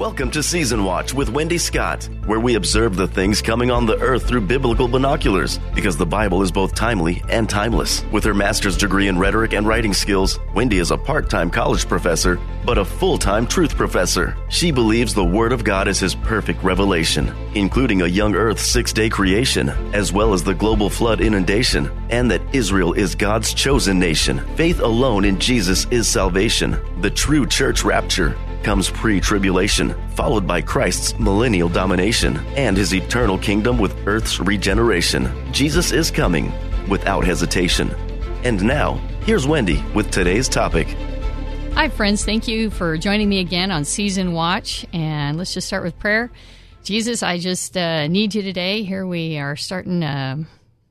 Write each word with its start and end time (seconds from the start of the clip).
Welcome 0.00 0.30
to 0.30 0.42
Season 0.42 0.82
Watch 0.82 1.12
with 1.12 1.28
Wendy 1.28 1.58
Scott, 1.58 2.08
where 2.24 2.40
we 2.40 2.54
observe 2.54 2.96
the 2.96 3.06
things 3.06 3.42
coming 3.42 3.70
on 3.70 3.84
the 3.84 3.98
earth 3.98 4.26
through 4.26 4.40
biblical 4.40 4.88
binoculars, 4.88 5.58
because 5.74 5.94
the 5.94 6.06
Bible 6.06 6.40
is 6.40 6.50
both 6.50 6.74
timely 6.74 7.22
and 7.28 7.46
timeless. 7.46 8.02
With 8.10 8.24
her 8.24 8.32
master's 8.32 8.78
degree 8.78 9.08
in 9.08 9.18
rhetoric 9.18 9.52
and 9.52 9.68
writing 9.68 9.92
skills, 9.92 10.38
Wendy 10.54 10.78
is 10.78 10.90
a 10.90 10.96
part 10.96 11.28
time 11.28 11.50
college 11.50 11.86
professor, 11.86 12.40
but 12.64 12.78
a 12.78 12.84
full 12.84 13.18
time 13.18 13.46
truth 13.46 13.76
professor. 13.76 14.34
She 14.48 14.70
believes 14.70 15.12
the 15.12 15.22
Word 15.22 15.52
of 15.52 15.64
God 15.64 15.86
is 15.86 16.00
His 16.00 16.14
perfect 16.14 16.62
revelation, 16.62 17.34
including 17.54 18.00
a 18.00 18.06
young 18.06 18.34
earth 18.34 18.58
six 18.58 18.94
day 18.94 19.10
creation, 19.10 19.68
as 19.92 20.14
well 20.14 20.32
as 20.32 20.42
the 20.42 20.54
global 20.54 20.88
flood 20.88 21.20
inundation, 21.20 21.90
and 22.08 22.30
that 22.30 22.54
Israel 22.54 22.94
is 22.94 23.14
God's 23.14 23.52
chosen 23.52 23.98
nation. 23.98 24.38
Faith 24.56 24.80
alone 24.80 25.26
in 25.26 25.38
Jesus 25.38 25.84
is 25.90 26.08
salvation, 26.08 26.80
the 27.02 27.10
true 27.10 27.46
church 27.46 27.84
rapture 27.84 28.34
comes 28.62 28.90
pre 28.90 29.20
tribulation, 29.20 29.94
followed 30.10 30.46
by 30.46 30.60
Christ's 30.62 31.18
millennial 31.18 31.68
domination 31.68 32.36
and 32.56 32.76
his 32.76 32.94
eternal 32.94 33.38
kingdom 33.38 33.78
with 33.78 34.06
earth's 34.06 34.40
regeneration. 34.40 35.30
Jesus 35.52 35.92
is 35.92 36.10
coming 36.10 36.52
without 36.88 37.24
hesitation. 37.24 37.90
And 38.44 38.62
now, 38.62 38.94
here's 39.24 39.46
Wendy 39.46 39.82
with 39.94 40.10
today's 40.10 40.48
topic. 40.48 40.88
Hi, 41.74 41.88
friends. 41.88 42.24
Thank 42.24 42.48
you 42.48 42.70
for 42.70 42.98
joining 42.98 43.28
me 43.28 43.38
again 43.40 43.70
on 43.70 43.84
Season 43.84 44.32
Watch. 44.32 44.84
And 44.92 45.38
let's 45.38 45.54
just 45.54 45.66
start 45.66 45.84
with 45.84 45.98
prayer. 45.98 46.30
Jesus, 46.82 47.22
I 47.22 47.38
just 47.38 47.76
uh, 47.76 48.06
need 48.08 48.34
you 48.34 48.42
today. 48.42 48.82
Here 48.82 49.06
we 49.06 49.38
are 49.38 49.56
starting. 49.56 50.02
Uh, 50.02 50.44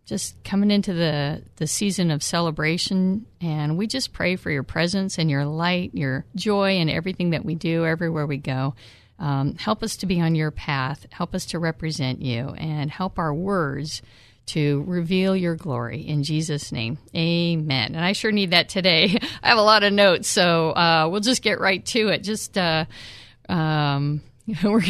just 0.09 0.43
coming 0.43 0.71
into 0.71 0.91
the, 0.91 1.43
the 1.57 1.67
season 1.67 2.09
of 2.09 2.23
celebration. 2.23 3.27
And 3.39 3.77
we 3.77 3.85
just 3.85 4.11
pray 4.11 4.37
for 4.37 4.49
your 4.49 4.63
presence 4.63 5.19
and 5.19 5.29
your 5.29 5.45
light, 5.45 5.91
your 5.93 6.25
joy, 6.35 6.77
and 6.77 6.89
everything 6.89 7.29
that 7.29 7.45
we 7.45 7.53
do 7.53 7.85
everywhere 7.85 8.25
we 8.25 8.37
go. 8.37 8.73
Um, 9.19 9.53
help 9.55 9.83
us 9.83 9.97
to 9.97 10.07
be 10.07 10.19
on 10.19 10.33
your 10.33 10.49
path. 10.49 11.05
Help 11.11 11.35
us 11.35 11.45
to 11.47 11.59
represent 11.59 12.23
you 12.23 12.49
and 12.57 12.89
help 12.89 13.19
our 13.19 13.31
words 13.31 14.01
to 14.47 14.83
reveal 14.87 15.35
your 15.35 15.53
glory 15.53 16.01
in 16.01 16.23
Jesus' 16.23 16.71
name. 16.71 16.97
Amen. 17.15 17.93
And 17.93 18.03
I 18.03 18.13
sure 18.13 18.31
need 18.31 18.49
that 18.49 18.67
today. 18.67 19.15
I 19.43 19.49
have 19.49 19.59
a 19.59 19.61
lot 19.61 19.83
of 19.83 19.93
notes, 19.93 20.27
so 20.27 20.71
uh, 20.71 21.07
we'll 21.11 21.21
just 21.21 21.43
get 21.43 21.59
right 21.59 21.85
to 21.87 22.07
it. 22.07 22.23
Just 22.23 22.57
uh, 22.57 22.85
um, 23.47 24.21
we're 24.63 24.81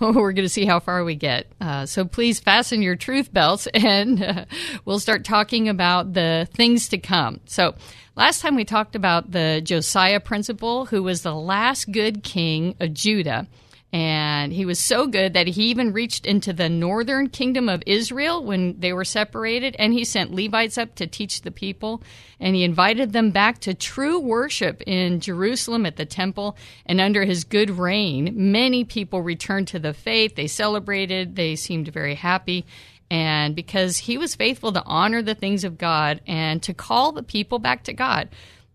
we're 0.00 0.32
going 0.32 0.44
to 0.44 0.48
see 0.48 0.64
how 0.64 0.80
far 0.80 1.04
we 1.04 1.14
get. 1.14 1.46
Uh, 1.60 1.86
so 1.86 2.04
please 2.04 2.40
fasten 2.40 2.82
your 2.82 2.96
truth 2.96 3.32
belts, 3.32 3.66
and 3.74 4.22
uh, 4.22 4.44
we'll 4.84 5.00
start 5.00 5.24
talking 5.24 5.68
about 5.68 6.12
the 6.12 6.48
things 6.54 6.88
to 6.90 6.98
come. 6.98 7.40
So 7.46 7.74
last 8.16 8.40
time 8.40 8.54
we 8.54 8.64
talked 8.64 8.96
about 8.96 9.30
the 9.30 9.60
Josiah 9.64 10.20
principle, 10.20 10.86
who 10.86 11.02
was 11.02 11.22
the 11.22 11.34
last 11.34 11.90
good 11.90 12.22
king 12.22 12.74
of 12.80 12.94
Judah. 12.94 13.46
And 13.92 14.54
he 14.54 14.64
was 14.64 14.78
so 14.78 15.06
good 15.06 15.34
that 15.34 15.48
he 15.48 15.64
even 15.64 15.92
reached 15.92 16.24
into 16.24 16.54
the 16.54 16.70
northern 16.70 17.28
kingdom 17.28 17.68
of 17.68 17.82
Israel 17.86 18.42
when 18.42 18.80
they 18.80 18.94
were 18.94 19.04
separated. 19.04 19.76
And 19.78 19.92
he 19.92 20.04
sent 20.04 20.32
Levites 20.32 20.78
up 20.78 20.94
to 20.94 21.06
teach 21.06 21.42
the 21.42 21.50
people. 21.50 22.02
And 22.40 22.56
he 22.56 22.64
invited 22.64 23.12
them 23.12 23.32
back 23.32 23.58
to 23.60 23.74
true 23.74 24.18
worship 24.18 24.82
in 24.86 25.20
Jerusalem 25.20 25.84
at 25.84 25.96
the 25.96 26.06
temple. 26.06 26.56
And 26.86 27.02
under 27.02 27.24
his 27.24 27.44
good 27.44 27.68
reign, 27.68 28.32
many 28.34 28.84
people 28.84 29.20
returned 29.20 29.68
to 29.68 29.78
the 29.78 29.92
faith. 29.92 30.36
They 30.36 30.46
celebrated, 30.46 31.36
they 31.36 31.54
seemed 31.54 31.88
very 31.88 32.14
happy. 32.14 32.64
And 33.10 33.54
because 33.54 33.98
he 33.98 34.16
was 34.16 34.34
faithful 34.34 34.72
to 34.72 34.82
honor 34.86 35.20
the 35.20 35.34
things 35.34 35.64
of 35.64 35.76
God 35.76 36.22
and 36.26 36.62
to 36.62 36.72
call 36.72 37.12
the 37.12 37.22
people 37.22 37.58
back 37.58 37.84
to 37.84 37.92
God. 37.92 38.30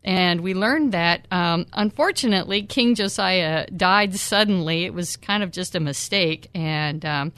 And 0.08 0.40
we 0.40 0.54
learned 0.54 0.94
that, 0.94 1.28
um, 1.32 1.66
unfortunately, 1.74 2.64
King 2.64 2.96
Josiah 2.96 3.68
died 3.68 4.16
suddenly. 4.16 4.86
It 4.86 4.94
was 4.94 5.18
kind 5.18 5.44
of 5.44 5.52
just 5.52 5.76
a 5.76 5.82
mistake. 5.82 6.50
And 6.56 7.04
um, 7.06 7.34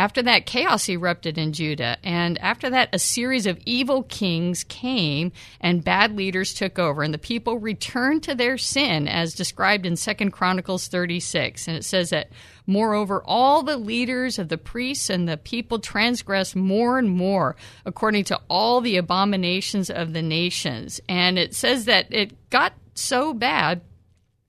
after 0.00 0.22
that, 0.22 0.46
chaos 0.46 0.88
erupted 0.88 1.36
in 1.36 1.52
Judah. 1.52 1.98
And 2.02 2.38
after 2.38 2.70
that, 2.70 2.88
a 2.94 2.98
series 2.98 3.44
of 3.44 3.60
evil 3.66 4.02
kings 4.04 4.64
came 4.64 5.30
and 5.60 5.84
bad 5.84 6.16
leaders 6.16 6.54
took 6.54 6.78
over. 6.78 7.02
And 7.02 7.12
the 7.12 7.18
people 7.18 7.58
returned 7.58 8.22
to 8.22 8.34
their 8.34 8.56
sin, 8.56 9.06
as 9.06 9.34
described 9.34 9.84
in 9.84 9.96
Second 9.96 10.30
Chronicles 10.30 10.88
36. 10.88 11.68
And 11.68 11.76
it 11.76 11.84
says 11.84 12.08
that 12.10 12.30
Moreover, 12.66 13.22
all 13.26 13.62
the 13.62 13.76
leaders 13.76 14.38
of 14.38 14.48
the 14.48 14.56
priests 14.56 15.10
and 15.10 15.28
the 15.28 15.36
people 15.36 15.80
transgressed 15.80 16.56
more 16.56 16.98
and 16.98 17.10
more 17.10 17.56
according 17.84 18.24
to 18.24 18.40
all 18.48 18.80
the 18.80 18.96
abominations 18.96 19.90
of 19.90 20.14
the 20.14 20.22
nations. 20.22 20.98
And 21.10 21.38
it 21.38 21.54
says 21.54 21.84
that 21.84 22.06
it 22.10 22.48
got 22.48 22.72
so 22.94 23.34
bad 23.34 23.82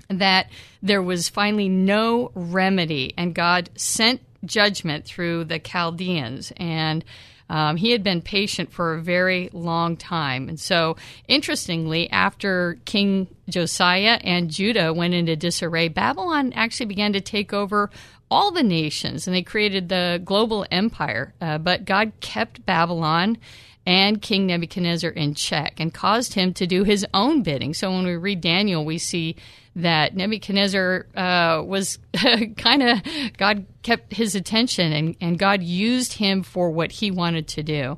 that 0.07 0.49
there 0.81 1.01
was 1.01 1.27
finally 1.27 1.67
no 1.67 2.31
remedy, 2.35 3.13
and 3.17 3.35
God 3.35 3.69
sent 3.75 4.21
judgment 4.45 5.05
through 5.05 5.45
the 5.45 5.59
Chaldeans. 5.59 6.51
And 6.57 7.03
um, 7.49 7.75
he 7.75 7.91
had 7.91 8.01
been 8.01 8.21
patient 8.21 8.71
for 8.71 8.93
a 8.93 9.01
very 9.01 9.49
long 9.51 9.97
time. 9.97 10.47
And 10.47 10.57
so, 10.57 10.95
interestingly, 11.27 12.09
after 12.09 12.79
King 12.85 13.27
Josiah 13.49 14.19
and 14.23 14.49
Judah 14.49 14.93
went 14.93 15.13
into 15.13 15.35
disarray, 15.35 15.89
Babylon 15.89 16.53
actually 16.53 16.85
began 16.85 17.11
to 17.11 17.19
take 17.19 17.51
over 17.51 17.89
all 18.31 18.51
the 18.51 18.63
nations 18.63 19.27
and 19.27 19.35
they 19.35 19.41
created 19.41 19.89
the 19.89 20.21
global 20.23 20.65
empire. 20.71 21.33
Uh, 21.41 21.57
but 21.57 21.83
God 21.83 22.13
kept 22.21 22.65
Babylon 22.65 23.37
and 23.85 24.21
King 24.21 24.47
Nebuchadnezzar 24.47 25.11
in 25.11 25.33
check 25.35 25.79
and 25.79 25.93
caused 25.93 26.33
him 26.33 26.53
to 26.53 26.65
do 26.65 26.85
his 26.85 27.05
own 27.13 27.43
bidding. 27.43 27.73
So 27.73 27.91
when 27.91 28.05
we 28.05 28.15
read 28.15 28.39
Daniel, 28.39 28.85
we 28.85 28.97
see 28.97 29.35
that 29.75 30.15
Nebuchadnezzar 30.15 31.07
uh, 31.15 31.63
was 31.65 31.99
kind 32.57 32.83
of, 32.83 33.01
God 33.37 33.65
kept 33.83 34.13
his 34.13 34.35
attention 34.35 34.91
and, 34.91 35.15
and 35.21 35.39
God 35.39 35.63
used 35.63 36.13
him 36.13 36.43
for 36.43 36.69
what 36.69 36.91
he 36.91 37.11
wanted 37.11 37.47
to 37.49 37.63
do. 37.63 37.97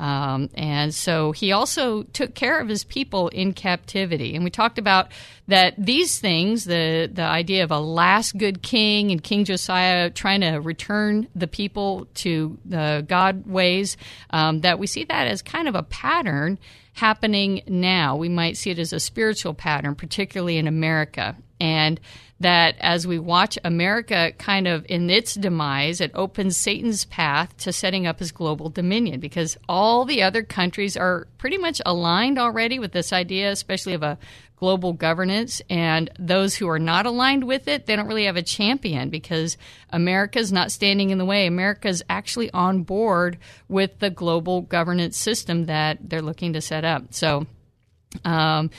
Um, 0.00 0.48
and 0.54 0.94
so 0.94 1.30
he 1.32 1.52
also 1.52 2.04
took 2.04 2.34
care 2.34 2.58
of 2.58 2.68
his 2.68 2.84
people 2.84 3.28
in 3.28 3.52
captivity. 3.52 4.34
And 4.34 4.42
we 4.42 4.50
talked 4.50 4.78
about 4.78 5.12
that 5.46 5.74
these 5.76 6.18
things, 6.18 6.64
the, 6.64 7.10
the 7.12 7.22
idea 7.22 7.64
of 7.64 7.70
a 7.70 7.78
last 7.78 8.38
good 8.38 8.62
king 8.62 9.10
and 9.10 9.22
King 9.22 9.44
Josiah 9.44 10.08
trying 10.08 10.40
to 10.40 10.56
return 10.56 11.28
the 11.34 11.46
people 11.46 12.06
to 12.14 12.58
the 12.64 13.04
God 13.06 13.46
ways, 13.46 13.98
um, 14.30 14.62
that 14.62 14.78
we 14.78 14.86
see 14.86 15.04
that 15.04 15.26
as 15.26 15.42
kind 15.42 15.68
of 15.68 15.74
a 15.74 15.82
pattern 15.82 16.58
happening 16.94 17.62
now. 17.68 18.16
We 18.16 18.30
might 18.30 18.56
see 18.56 18.70
it 18.70 18.78
as 18.78 18.94
a 18.94 19.00
spiritual 19.00 19.52
pattern, 19.52 19.96
particularly 19.96 20.56
in 20.56 20.66
America. 20.66 21.36
And 21.60 22.00
that 22.40 22.74
as 22.80 23.06
we 23.06 23.18
watch 23.18 23.58
America 23.64 24.32
kind 24.38 24.66
of 24.66 24.86
in 24.88 25.10
its 25.10 25.34
demise, 25.34 26.00
it 26.00 26.10
opens 26.14 26.56
Satan's 26.56 27.04
path 27.04 27.54
to 27.58 27.72
setting 27.72 28.06
up 28.06 28.18
his 28.18 28.32
global 28.32 28.70
dominion 28.70 29.20
because 29.20 29.58
all 29.68 30.06
the 30.06 30.22
other 30.22 30.42
countries 30.42 30.96
are 30.96 31.28
pretty 31.36 31.58
much 31.58 31.82
aligned 31.84 32.38
already 32.38 32.78
with 32.78 32.92
this 32.92 33.12
idea, 33.12 33.50
especially 33.50 33.92
of 33.92 34.02
a 34.02 34.18
global 34.56 34.94
governance. 34.94 35.60
And 35.68 36.10
those 36.18 36.54
who 36.54 36.68
are 36.68 36.78
not 36.78 37.04
aligned 37.04 37.44
with 37.44 37.68
it, 37.68 37.86
they 37.86 37.94
don't 37.94 38.06
really 38.06 38.24
have 38.24 38.36
a 38.36 38.42
champion 38.42 39.10
because 39.10 39.58
America's 39.90 40.50
not 40.50 40.72
standing 40.72 41.10
in 41.10 41.18
the 41.18 41.24
way. 41.26 41.46
America's 41.46 42.02
actually 42.08 42.50
on 42.52 42.84
board 42.84 43.38
with 43.68 43.98
the 43.98 44.10
global 44.10 44.62
governance 44.62 45.18
system 45.18 45.66
that 45.66 45.98
they're 46.08 46.22
looking 46.22 46.54
to 46.54 46.60
set 46.62 46.84
up. 46.86 47.12
So, 47.12 47.46
um, 48.24 48.70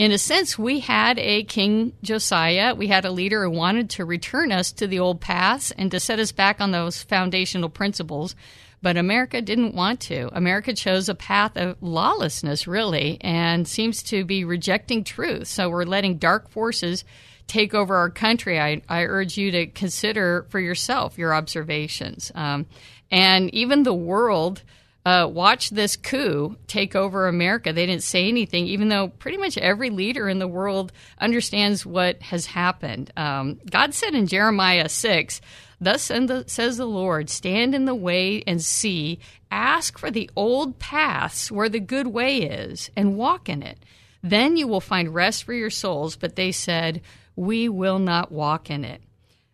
in 0.00 0.12
a 0.12 0.18
sense, 0.18 0.58
we 0.58 0.80
had 0.80 1.18
a 1.18 1.44
King 1.44 1.92
Josiah. 2.02 2.74
We 2.74 2.86
had 2.86 3.04
a 3.04 3.10
leader 3.10 3.44
who 3.44 3.50
wanted 3.50 3.90
to 3.90 4.06
return 4.06 4.50
us 4.50 4.72
to 4.72 4.86
the 4.86 4.98
old 4.98 5.20
paths 5.20 5.72
and 5.72 5.90
to 5.90 6.00
set 6.00 6.18
us 6.18 6.32
back 6.32 6.58
on 6.58 6.70
those 6.70 7.02
foundational 7.02 7.68
principles. 7.68 8.34
But 8.80 8.96
America 8.96 9.42
didn't 9.42 9.74
want 9.74 10.00
to. 10.00 10.34
America 10.34 10.72
chose 10.72 11.10
a 11.10 11.14
path 11.14 11.54
of 11.58 11.76
lawlessness, 11.82 12.66
really, 12.66 13.18
and 13.20 13.68
seems 13.68 14.02
to 14.04 14.24
be 14.24 14.42
rejecting 14.42 15.04
truth. 15.04 15.48
So 15.48 15.68
we're 15.68 15.84
letting 15.84 16.16
dark 16.16 16.48
forces 16.48 17.04
take 17.46 17.74
over 17.74 17.94
our 17.94 18.08
country. 18.08 18.58
I, 18.58 18.80
I 18.88 19.02
urge 19.02 19.36
you 19.36 19.50
to 19.50 19.66
consider 19.66 20.46
for 20.48 20.60
yourself 20.60 21.18
your 21.18 21.34
observations. 21.34 22.32
Um, 22.34 22.64
and 23.10 23.52
even 23.52 23.82
the 23.82 23.92
world 23.92 24.62
uh, 25.04 25.28
watch 25.30 25.70
this 25.70 25.96
coup 25.96 26.56
take 26.66 26.94
over 26.94 27.26
America. 27.26 27.72
They 27.72 27.86
didn't 27.86 28.02
say 28.02 28.28
anything, 28.28 28.66
even 28.66 28.88
though 28.88 29.08
pretty 29.08 29.38
much 29.38 29.56
every 29.56 29.90
leader 29.90 30.28
in 30.28 30.38
the 30.38 30.48
world 30.48 30.92
understands 31.18 31.86
what 31.86 32.20
has 32.22 32.46
happened. 32.46 33.10
Um, 33.16 33.60
God 33.70 33.94
said 33.94 34.14
in 34.14 34.26
Jeremiah 34.26 34.88
6, 34.88 35.40
Thus 35.80 36.02
says 36.02 36.76
the 36.76 36.86
Lord, 36.86 37.30
stand 37.30 37.74
in 37.74 37.86
the 37.86 37.94
way 37.94 38.44
and 38.46 38.62
see, 38.62 39.18
ask 39.50 39.98
for 39.98 40.10
the 40.10 40.28
old 40.36 40.78
paths 40.78 41.50
where 41.50 41.70
the 41.70 41.80
good 41.80 42.08
way 42.08 42.42
is, 42.42 42.90
and 42.94 43.16
walk 43.16 43.48
in 43.48 43.62
it. 43.62 43.78
Then 44.22 44.58
you 44.58 44.68
will 44.68 44.82
find 44.82 45.14
rest 45.14 45.44
for 45.44 45.54
your 45.54 45.70
souls. 45.70 46.16
But 46.16 46.36
they 46.36 46.52
said, 46.52 47.00
We 47.36 47.68
will 47.68 47.98
not 47.98 48.30
walk 48.30 48.70
in 48.70 48.84
it. 48.84 49.02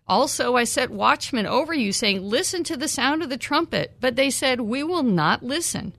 Also, 0.09 0.55
I 0.55 0.65
set 0.65 0.91
watchmen 0.91 1.47
over 1.47 1.75
you, 1.75 1.93
saying, 1.93 2.23
Listen 2.23 2.63
to 2.65 2.77
the 2.77 2.89
sound 2.89 3.23
of 3.23 3.29
the 3.29 3.37
trumpet. 3.37 3.97
But 4.01 4.17
they 4.17 4.31
said, 4.31 4.61
We 4.61 4.83
will 4.83 5.03
not 5.03 5.43
listen. 5.43 5.95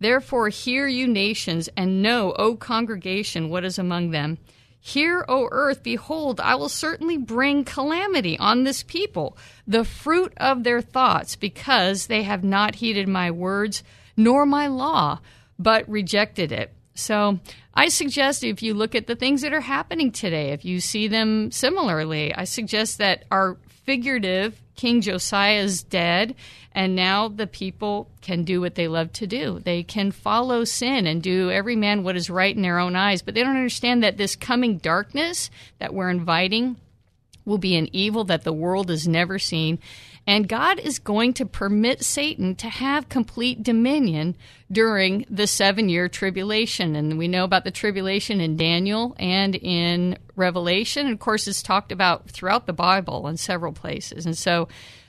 Therefore, 0.00 0.48
hear 0.48 0.88
you 0.88 1.06
nations, 1.06 1.68
and 1.76 2.02
know, 2.02 2.32
O 2.32 2.56
congregation, 2.56 3.50
what 3.50 3.64
is 3.64 3.78
among 3.78 4.10
them. 4.10 4.38
Hear, 4.80 5.24
O 5.28 5.48
earth, 5.52 5.84
behold, 5.84 6.40
I 6.40 6.56
will 6.56 6.68
certainly 6.68 7.16
bring 7.16 7.64
calamity 7.64 8.36
on 8.36 8.64
this 8.64 8.82
people, 8.82 9.38
the 9.64 9.84
fruit 9.84 10.32
of 10.38 10.64
their 10.64 10.80
thoughts, 10.80 11.36
because 11.36 12.08
they 12.08 12.24
have 12.24 12.42
not 12.42 12.74
heeded 12.76 13.06
my 13.06 13.30
words, 13.30 13.84
nor 14.16 14.44
my 14.44 14.66
law, 14.66 15.20
but 15.56 15.88
rejected 15.88 16.50
it. 16.50 16.74
So 16.94 17.40
I 17.74 17.88
suggest 17.88 18.44
if 18.44 18.62
you 18.62 18.74
look 18.74 18.94
at 18.94 19.06
the 19.06 19.16
things 19.16 19.42
that 19.42 19.52
are 19.52 19.60
happening 19.60 20.12
today, 20.12 20.50
if 20.50 20.64
you 20.64 20.80
see 20.80 21.08
them 21.08 21.50
similarly, 21.50 22.34
I 22.34 22.44
suggest 22.44 22.98
that 22.98 23.24
our 23.30 23.56
figurative 23.84 24.62
King 24.74 25.00
Josiah 25.00 25.60
is 25.60 25.82
dead, 25.82 26.34
and 26.72 26.96
now 26.96 27.28
the 27.28 27.46
people 27.46 28.10
can 28.20 28.44
do 28.44 28.60
what 28.60 28.74
they 28.74 28.88
love 28.88 29.12
to 29.14 29.26
do. 29.26 29.60
They 29.60 29.82
can 29.82 30.10
follow 30.10 30.64
sin 30.64 31.06
and 31.06 31.22
do 31.22 31.50
every 31.50 31.76
man 31.76 32.02
what 32.02 32.16
is 32.16 32.30
right 32.30 32.54
in 32.54 32.62
their 32.62 32.78
own 32.78 32.96
eyes, 32.96 33.22
but 33.22 33.34
they 33.34 33.42
don't 33.42 33.56
understand 33.56 34.02
that 34.02 34.16
this 34.16 34.36
coming 34.36 34.78
darkness 34.78 35.50
that 35.78 35.94
we're 35.94 36.10
inviting 36.10 36.76
will 37.44 37.58
be 37.58 37.76
an 37.76 37.88
evil 37.92 38.24
that 38.24 38.44
the 38.44 38.52
world 38.52 38.88
has 38.88 39.06
never 39.08 39.38
seen. 39.38 39.78
And 40.26 40.48
God 40.48 40.78
is 40.78 40.98
going 40.98 41.34
to 41.34 41.46
permit 41.46 42.04
Satan 42.04 42.54
to 42.56 42.68
have 42.68 43.08
complete 43.08 43.62
dominion 43.62 44.36
during 44.70 45.26
the 45.28 45.46
seven 45.46 45.88
year 45.88 46.08
tribulation. 46.08 46.94
And 46.94 47.18
we 47.18 47.26
know 47.26 47.44
about 47.44 47.64
the 47.64 47.72
tribulation 47.72 48.40
in 48.40 48.56
Daniel 48.56 49.16
and 49.18 49.56
in 49.56 50.16
Revelation. 50.36 51.06
And 51.06 51.14
of 51.14 51.20
course, 51.20 51.48
it's 51.48 51.62
talked 51.62 51.90
about 51.90 52.30
throughout 52.30 52.66
the 52.66 52.72
Bible 52.72 53.26
in 53.26 53.36
several 53.36 53.72
places. 53.72 54.24
And 54.24 54.38
so, 54.38 54.68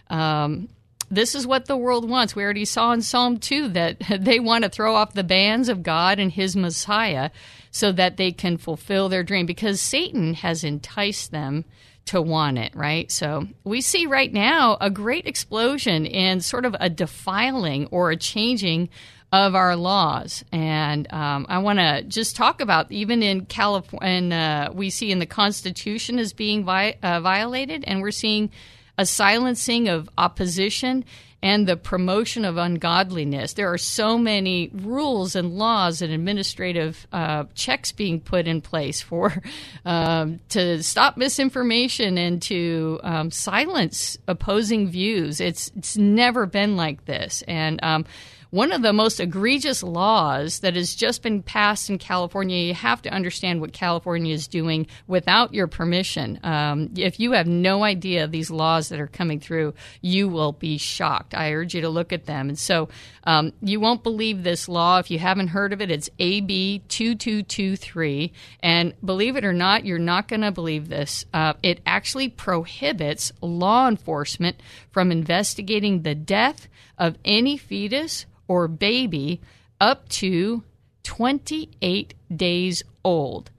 um, 0.09 0.69
this 1.11 1.35
is 1.35 1.45
what 1.45 1.67
the 1.67 1.77
world 1.77 2.09
wants. 2.09 2.35
We 2.35 2.43
already 2.43 2.65
saw 2.65 2.91
in 2.91 3.03
Psalm 3.03 3.37
2 3.37 3.69
that 3.69 3.97
they 4.19 4.39
want 4.39 4.63
to 4.63 4.69
throw 4.69 4.95
off 4.95 5.13
the 5.13 5.23
bands 5.23 5.69
of 5.69 5.83
God 5.83 6.17
and 6.17 6.31
his 6.31 6.55
Messiah 6.55 7.29
so 7.69 7.91
that 7.91 8.17
they 8.17 8.31
can 8.31 8.57
fulfill 8.57 9.09
their 9.09 9.23
dream 9.23 9.45
because 9.45 9.79
Satan 9.79 10.33
has 10.35 10.63
enticed 10.63 11.31
them 11.31 11.65
to 12.05 12.21
want 12.21 12.57
it, 12.57 12.75
right? 12.75 13.11
So 13.11 13.47
we 13.63 13.81
see 13.81 14.05
right 14.05 14.31
now 14.31 14.77
a 14.81 14.89
great 14.89 15.25
explosion 15.25 16.05
in 16.05 16.41
sort 16.41 16.65
of 16.65 16.75
a 16.79 16.89
defiling 16.89 17.87
or 17.87 18.11
a 18.11 18.17
changing 18.17 18.89
of 19.31 19.55
our 19.55 19.75
laws. 19.75 20.43
And 20.51 21.11
um, 21.11 21.47
I 21.49 21.57
want 21.57 21.79
to 21.79 22.03
just 22.03 22.35
talk 22.35 22.61
about 22.61 22.91
even 22.91 23.23
in 23.23 23.45
California, 23.45 24.35
uh, 24.37 24.71
we 24.73 24.91
see 24.91 25.11
in 25.11 25.19
the 25.19 25.25
Constitution 25.25 26.19
is 26.19 26.33
being 26.33 26.63
vi- 26.65 26.97
uh, 27.01 27.19
violated, 27.19 27.83
and 27.87 28.01
we're 28.01 28.11
seeing 28.11 28.51
a 28.97 29.05
silencing 29.07 29.87
of 29.89 30.07
opposition 30.19 31.03
and 31.43 31.67
the 31.67 31.75
promotion 31.75 32.45
of 32.45 32.55
ungodliness. 32.55 33.53
There 33.53 33.71
are 33.71 33.77
so 33.77 34.17
many 34.17 34.69
rules 34.73 35.35
and 35.35 35.57
laws 35.57 36.01
and 36.01 36.13
administrative 36.13 37.05
uh, 37.11 37.43
checks 37.53 37.91
being 37.91 38.21
put 38.21 38.47
in 38.47 38.61
place 38.61 39.01
for 39.01 39.43
um, 39.85 40.39
to 40.49 40.81
stop 40.81 41.17
misinformation 41.17 42.17
and 42.17 42.41
to 42.43 43.01
um, 43.03 43.29
silence 43.29 44.17
opposing 44.25 44.89
views. 44.89 45.41
It's 45.41 45.69
it's 45.75 45.97
never 45.97 46.45
been 46.45 46.77
like 46.77 47.03
this, 47.03 47.43
and 47.45 47.83
um, 47.83 48.05
one 48.53 48.71
of 48.71 48.83
the 48.83 48.93
most 48.93 49.19
egregious 49.19 49.81
laws 49.81 50.59
that 50.59 50.75
has 50.75 50.93
just 50.93 51.23
been 51.23 51.41
passed 51.41 51.89
in 51.89 51.97
California. 51.97 52.67
You 52.67 52.75
have 52.75 53.01
to 53.01 53.09
understand 53.09 53.61
what 53.61 53.73
California 53.73 54.31
is 54.31 54.45
doing 54.45 54.85
without 55.07 55.55
your 55.55 55.65
permission. 55.65 56.39
Um, 56.43 56.91
if 56.95 57.19
you 57.19 57.31
have 57.31 57.47
no 57.47 57.83
idea 57.83 58.23
of 58.23 58.31
these 58.31 58.51
laws 58.51 58.89
that 58.89 58.99
are 58.99 59.07
coming 59.07 59.39
through, 59.39 59.73
you 60.01 60.29
will 60.29 60.51
be 60.51 60.77
shocked. 60.77 61.33
I 61.33 61.51
urge 61.53 61.73
you 61.73 61.81
to 61.81 61.89
look 61.89 62.13
at 62.13 62.27
them. 62.27 62.47
And 62.49 62.59
so 62.59 62.89
um, 63.23 63.53
you 63.59 63.79
won't 63.79 64.03
believe 64.03 64.43
this 64.43 64.69
law 64.69 64.99
if 64.99 65.09
you 65.09 65.17
haven't 65.17 65.47
heard 65.47 65.73
of 65.73 65.81
it. 65.81 65.89
It's 65.89 66.11
AB 66.19 66.83
2223. 66.89 68.33
And 68.59 68.93
believe 69.03 69.35
it 69.35 69.45
or 69.45 69.53
not, 69.53 69.83
you're 69.83 69.97
not 69.97 70.27
going 70.27 70.41
to 70.41 70.51
believe 70.51 70.89
this. 70.89 71.25
Uh, 71.33 71.53
it 71.63 71.81
actually 71.87 72.29
prohibits 72.29 73.31
law 73.41 73.87
enforcement 73.87 74.61
from 74.91 75.11
investigating 75.11 76.03
the 76.03 76.13
death 76.13 76.67
of 76.97 77.17
any 77.25 77.57
fetus 77.57 78.25
or 78.47 78.67
baby 78.67 79.41
up 79.79 80.07
to 80.09 80.63
28 81.03 82.13
days 82.35 82.83
old. 83.03 83.51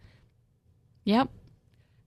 Yep. 1.05 1.29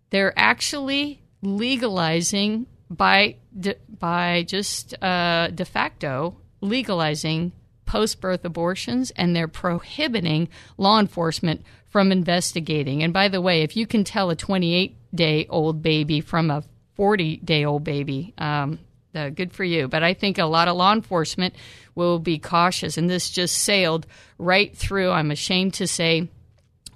They're 0.10 0.34
actually 0.38 1.22
legalizing 1.42 2.66
by 2.90 3.36
de, 3.58 3.76
by 4.00 4.44
just 4.48 5.02
uh, 5.04 5.50
de 5.50 5.66
facto 5.66 6.38
legalizing 6.62 7.52
post 7.86 8.20
birth 8.20 8.44
abortions 8.44 9.12
and 9.12 9.36
they're 9.36 9.48
prohibiting 9.48 10.50
law 10.78 11.00
enforcement 11.00 11.64
from 11.90 12.12
investigating. 12.12 13.04
And 13.04 13.14
by 13.14 13.28
the 13.28 13.42
way, 13.42 13.62
if 13.62 13.76
you 13.76 13.88
can 13.88 14.04
tell 14.04 14.30
a 14.30 14.36
28 14.36 14.96
day 15.16 15.48
old 15.50 15.82
baby 15.82 16.22
from 16.22 16.52
a 16.52 16.64
40 16.96 17.38
day 17.38 17.66
old 17.66 17.84
baby, 17.84 18.34
um, 18.38 18.80
uh, 19.18 19.30
good 19.30 19.52
for 19.52 19.64
you. 19.64 19.88
But 19.88 20.04
I 20.04 20.14
think 20.14 20.38
a 20.38 20.46
lot 20.46 20.68
of 20.68 20.78
law 20.78 20.94
enforcement 20.94 21.56
will 21.96 22.20
be 22.20 22.38
cautious. 22.38 22.98
And 22.98 23.10
this 23.10 23.30
just 23.30 23.58
sailed 23.58 24.06
right 24.38 24.76
through, 24.76 25.10
I'm 25.10 25.32
ashamed 25.32 25.74
to 25.76 25.88
say, 25.88 26.30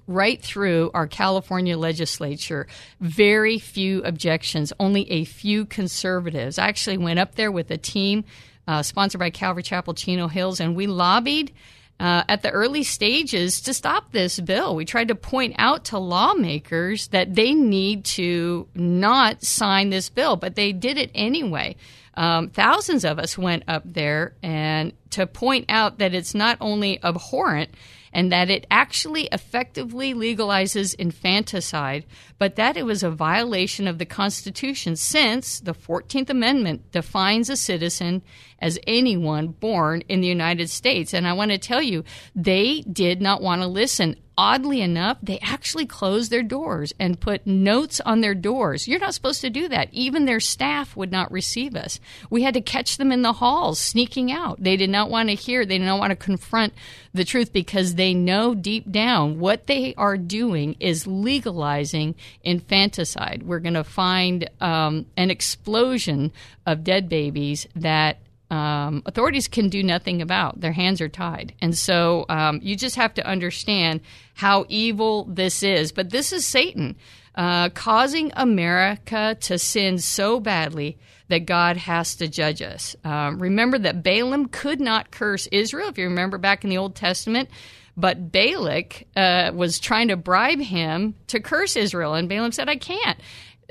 right 0.06 0.40
through 0.40 0.90
our 0.94 1.06
California 1.06 1.76
legislature. 1.76 2.66
Very 3.00 3.58
few 3.58 4.02
objections, 4.02 4.72
only 4.78 5.10
a 5.10 5.24
few 5.24 5.64
conservatives. 5.64 6.58
I 6.58 6.68
actually 6.68 6.98
went 6.98 7.18
up 7.18 7.34
there 7.34 7.52
with 7.52 7.70
a 7.70 7.78
team 7.78 8.24
uh, 8.66 8.82
sponsored 8.82 9.18
by 9.18 9.30
Calvary 9.30 9.62
Chapel 9.62 9.94
Chino 9.94 10.28
Hills, 10.28 10.60
and 10.60 10.76
we 10.76 10.86
lobbied. 10.86 11.52
Uh, 12.00 12.24
at 12.28 12.42
the 12.42 12.50
early 12.50 12.82
stages 12.82 13.60
to 13.60 13.72
stop 13.72 14.10
this 14.10 14.40
bill. 14.40 14.74
We 14.74 14.84
tried 14.84 15.08
to 15.08 15.14
point 15.14 15.54
out 15.56 15.84
to 15.84 15.98
lawmakers 15.98 17.06
that 17.08 17.32
they 17.32 17.54
need 17.54 18.04
to 18.06 18.66
not 18.74 19.44
sign 19.44 19.90
this 19.90 20.08
bill, 20.08 20.34
but 20.34 20.56
they 20.56 20.72
did 20.72 20.98
it 20.98 21.12
anyway. 21.14 21.76
Um, 22.14 22.50
thousands 22.50 23.04
of 23.04 23.18
us 23.18 23.38
went 23.38 23.64
up 23.68 23.82
there 23.86 24.34
and 24.42 24.92
to 25.10 25.26
point 25.26 25.66
out 25.68 25.98
that 25.98 26.14
it's 26.14 26.34
not 26.34 26.58
only 26.60 27.02
abhorrent 27.02 27.70
and 28.12 28.30
that 28.30 28.50
it 28.50 28.66
actually 28.70 29.24
effectively 29.32 30.12
legalizes 30.12 30.94
infanticide, 30.94 32.04
but 32.38 32.56
that 32.56 32.76
it 32.76 32.84
was 32.84 33.02
a 33.02 33.10
violation 33.10 33.88
of 33.88 33.98
the 33.98 34.04
Constitution 34.04 34.96
since 34.96 35.60
the 35.60 35.72
14th 35.72 36.28
Amendment 36.28 36.90
defines 36.92 37.48
a 37.48 37.56
citizen 37.56 38.22
as 38.60 38.78
anyone 38.86 39.48
born 39.48 40.02
in 40.08 40.20
the 40.20 40.28
United 40.28 40.68
States. 40.68 41.14
And 41.14 41.26
I 41.26 41.32
want 41.32 41.52
to 41.52 41.58
tell 41.58 41.82
you, 41.82 42.04
they 42.34 42.82
did 42.82 43.22
not 43.22 43.40
want 43.40 43.62
to 43.62 43.66
listen 43.66 44.16
oddly 44.36 44.80
enough, 44.80 45.18
they 45.22 45.38
actually 45.40 45.86
closed 45.86 46.30
their 46.30 46.42
doors 46.42 46.92
and 46.98 47.20
put 47.20 47.46
notes 47.46 48.00
on 48.00 48.20
their 48.20 48.34
doors. 48.34 48.88
You're 48.88 49.00
not 49.00 49.14
supposed 49.14 49.40
to 49.42 49.50
do 49.50 49.68
that. 49.68 49.88
Even 49.92 50.24
their 50.24 50.40
staff 50.40 50.96
would 50.96 51.12
not 51.12 51.30
receive 51.30 51.76
us. 51.76 52.00
We 52.30 52.42
had 52.42 52.54
to 52.54 52.60
catch 52.60 52.96
them 52.96 53.12
in 53.12 53.22
the 53.22 53.34
halls 53.34 53.78
sneaking 53.78 54.32
out. 54.32 54.62
They 54.62 54.76
did 54.76 54.90
not 54.90 55.10
want 55.10 55.28
to 55.28 55.34
hear, 55.34 55.64
they 55.64 55.78
did 55.78 55.84
not 55.84 55.98
want 55.98 56.10
to 56.10 56.16
confront 56.16 56.72
the 57.12 57.24
truth 57.24 57.52
because 57.52 57.94
they 57.94 58.14
know 58.14 58.54
deep 58.54 58.90
down 58.90 59.38
what 59.38 59.66
they 59.66 59.94
are 59.96 60.16
doing 60.16 60.76
is 60.80 61.06
legalizing 61.06 62.14
infanticide. 62.42 63.42
We're 63.42 63.60
going 63.60 63.74
to 63.74 63.84
find 63.84 64.48
um, 64.60 65.06
an 65.16 65.30
explosion 65.30 66.32
of 66.66 66.84
dead 66.84 67.08
babies 67.08 67.66
that 67.74 68.18
um, 68.52 69.02
authorities 69.06 69.48
can 69.48 69.70
do 69.70 69.82
nothing 69.82 70.20
about. 70.20 70.60
Their 70.60 70.72
hands 70.72 71.00
are 71.00 71.08
tied. 71.08 71.54
And 71.62 71.76
so 71.76 72.26
um, 72.28 72.60
you 72.62 72.76
just 72.76 72.96
have 72.96 73.14
to 73.14 73.26
understand 73.26 74.02
how 74.34 74.66
evil 74.68 75.24
this 75.24 75.62
is. 75.62 75.90
But 75.90 76.10
this 76.10 76.34
is 76.34 76.44
Satan 76.44 76.96
uh, 77.34 77.70
causing 77.70 78.30
America 78.36 79.38
to 79.40 79.58
sin 79.58 79.96
so 79.96 80.38
badly 80.38 80.98
that 81.28 81.46
God 81.46 81.78
has 81.78 82.14
to 82.16 82.28
judge 82.28 82.60
us. 82.60 82.94
Um, 83.04 83.38
remember 83.38 83.78
that 83.78 84.02
Balaam 84.02 84.48
could 84.48 84.80
not 84.80 85.10
curse 85.10 85.46
Israel, 85.46 85.88
if 85.88 85.96
you 85.96 86.04
remember 86.04 86.36
back 86.36 86.62
in 86.62 86.68
the 86.68 86.76
Old 86.76 86.94
Testament. 86.94 87.48
But 87.96 88.32
Balak 88.32 89.06
uh, 89.16 89.52
was 89.54 89.78
trying 89.78 90.08
to 90.08 90.16
bribe 90.16 90.60
him 90.60 91.14
to 91.28 91.40
curse 91.40 91.76
Israel, 91.76 92.12
and 92.14 92.28
Balaam 92.28 92.52
said, 92.52 92.68
I 92.68 92.76
can't 92.76 93.18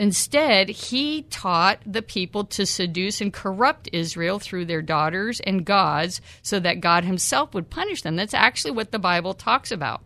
Instead, 0.01 0.67
he 0.67 1.21
taught 1.29 1.77
the 1.85 2.01
people 2.01 2.43
to 2.43 2.65
seduce 2.65 3.21
and 3.21 3.31
corrupt 3.31 3.87
Israel 3.93 4.39
through 4.39 4.65
their 4.65 4.81
daughters 4.81 5.39
and 5.41 5.63
gods 5.63 6.21
so 6.41 6.59
that 6.59 6.81
God 6.81 7.03
himself 7.03 7.53
would 7.53 7.69
punish 7.69 8.01
them. 8.01 8.15
That's 8.15 8.33
actually 8.33 8.71
what 8.71 8.91
the 8.91 8.97
Bible 8.97 9.35
talks 9.35 9.71
about. 9.71 10.01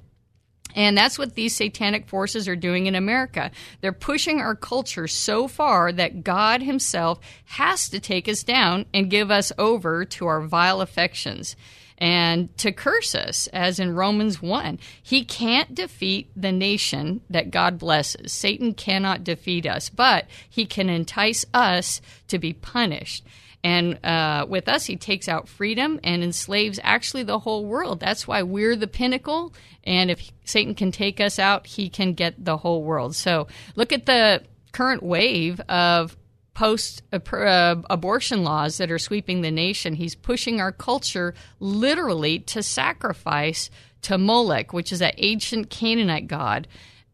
And 0.76 0.98
that's 0.98 1.18
what 1.18 1.36
these 1.36 1.56
satanic 1.56 2.10
forces 2.10 2.46
are 2.50 2.58
doing 2.58 2.88
in 2.88 2.96
America. 2.96 3.52
They're 3.80 3.94
pushing 3.94 4.42
our 4.42 4.54
culture 4.54 5.08
so 5.08 5.48
far 5.48 5.94
that 5.94 6.26
God 6.26 6.62
Himself 6.62 7.22
has 7.46 7.88
to 7.88 8.02
take 8.02 8.28
us 8.28 8.44
down 8.44 8.88
and 8.94 9.10
give 9.10 9.32
us 9.32 9.54
over 9.58 10.04
to 10.04 10.28
our 10.28 10.42
vile 10.42 10.82
affections 10.82 11.56
and 11.98 12.56
to 12.58 12.72
curse 12.72 13.16
us, 13.16 13.48
as 13.48 13.80
in 13.80 13.96
Romans 13.96 14.42
1. 14.42 14.80
He 15.02 15.24
can't 15.24 15.74
defeat 15.74 16.30
the 16.36 16.52
nation 16.52 17.22
that 17.30 17.52
God 17.52 17.78
blesses. 17.78 18.34
Satan 18.34 18.74
cannot 18.74 19.24
defeat 19.24 19.66
us, 19.66 19.90
but 19.90 20.26
he 20.50 20.66
can 20.66 20.90
entice 20.90 21.46
us 21.54 22.02
to 22.28 22.38
be 22.38 22.54
punished. 22.54 23.26
And 23.64 24.06
uh, 24.06 24.46
with 24.48 24.70
us, 24.70 24.86
he 24.86 24.96
takes 24.96 25.28
out 25.28 25.48
freedom 25.48 26.00
and 26.04 26.24
enslaves 26.24 26.80
actually 26.84 27.24
the 27.24 27.40
whole 27.40 27.66
world. 27.66 28.00
That's 28.00 28.28
why 28.28 28.44
we're 28.44 28.76
the 28.76 28.86
pinnacle. 28.86 29.54
And 29.84 30.12
if 30.12 30.32
Satan 30.44 30.76
can 30.76 30.92
take 30.92 31.20
us 31.20 31.40
out, 31.40 31.66
he 31.66 31.90
can 31.90 32.14
get 32.14 32.46
the 32.46 32.58
whole 32.58 32.84
world. 32.84 33.16
So 33.16 33.48
look 33.76 33.92
at 33.92 34.06
the 34.06 34.44
current 34.72 35.02
wave 35.02 35.60
of 35.62 36.16
post 36.56 37.04
abortion 37.12 38.44
laws 38.44 38.78
that 38.78 38.90
are 38.90 38.98
sweeping 38.98 39.42
the 39.42 39.52
nation. 39.52 39.94
He's 39.94 40.16
pushing 40.16 40.60
our 40.60 40.72
culture 40.72 41.36
literally 41.60 42.40
to 42.40 42.64
sacrifice 42.64 43.70
to 44.04 44.18
Moloch, 44.18 44.74
which 44.74 44.92
is 44.92 45.00
that 45.00 45.16
ancient 45.18 45.70
Canaanite 45.70 46.28
god. 46.28 46.68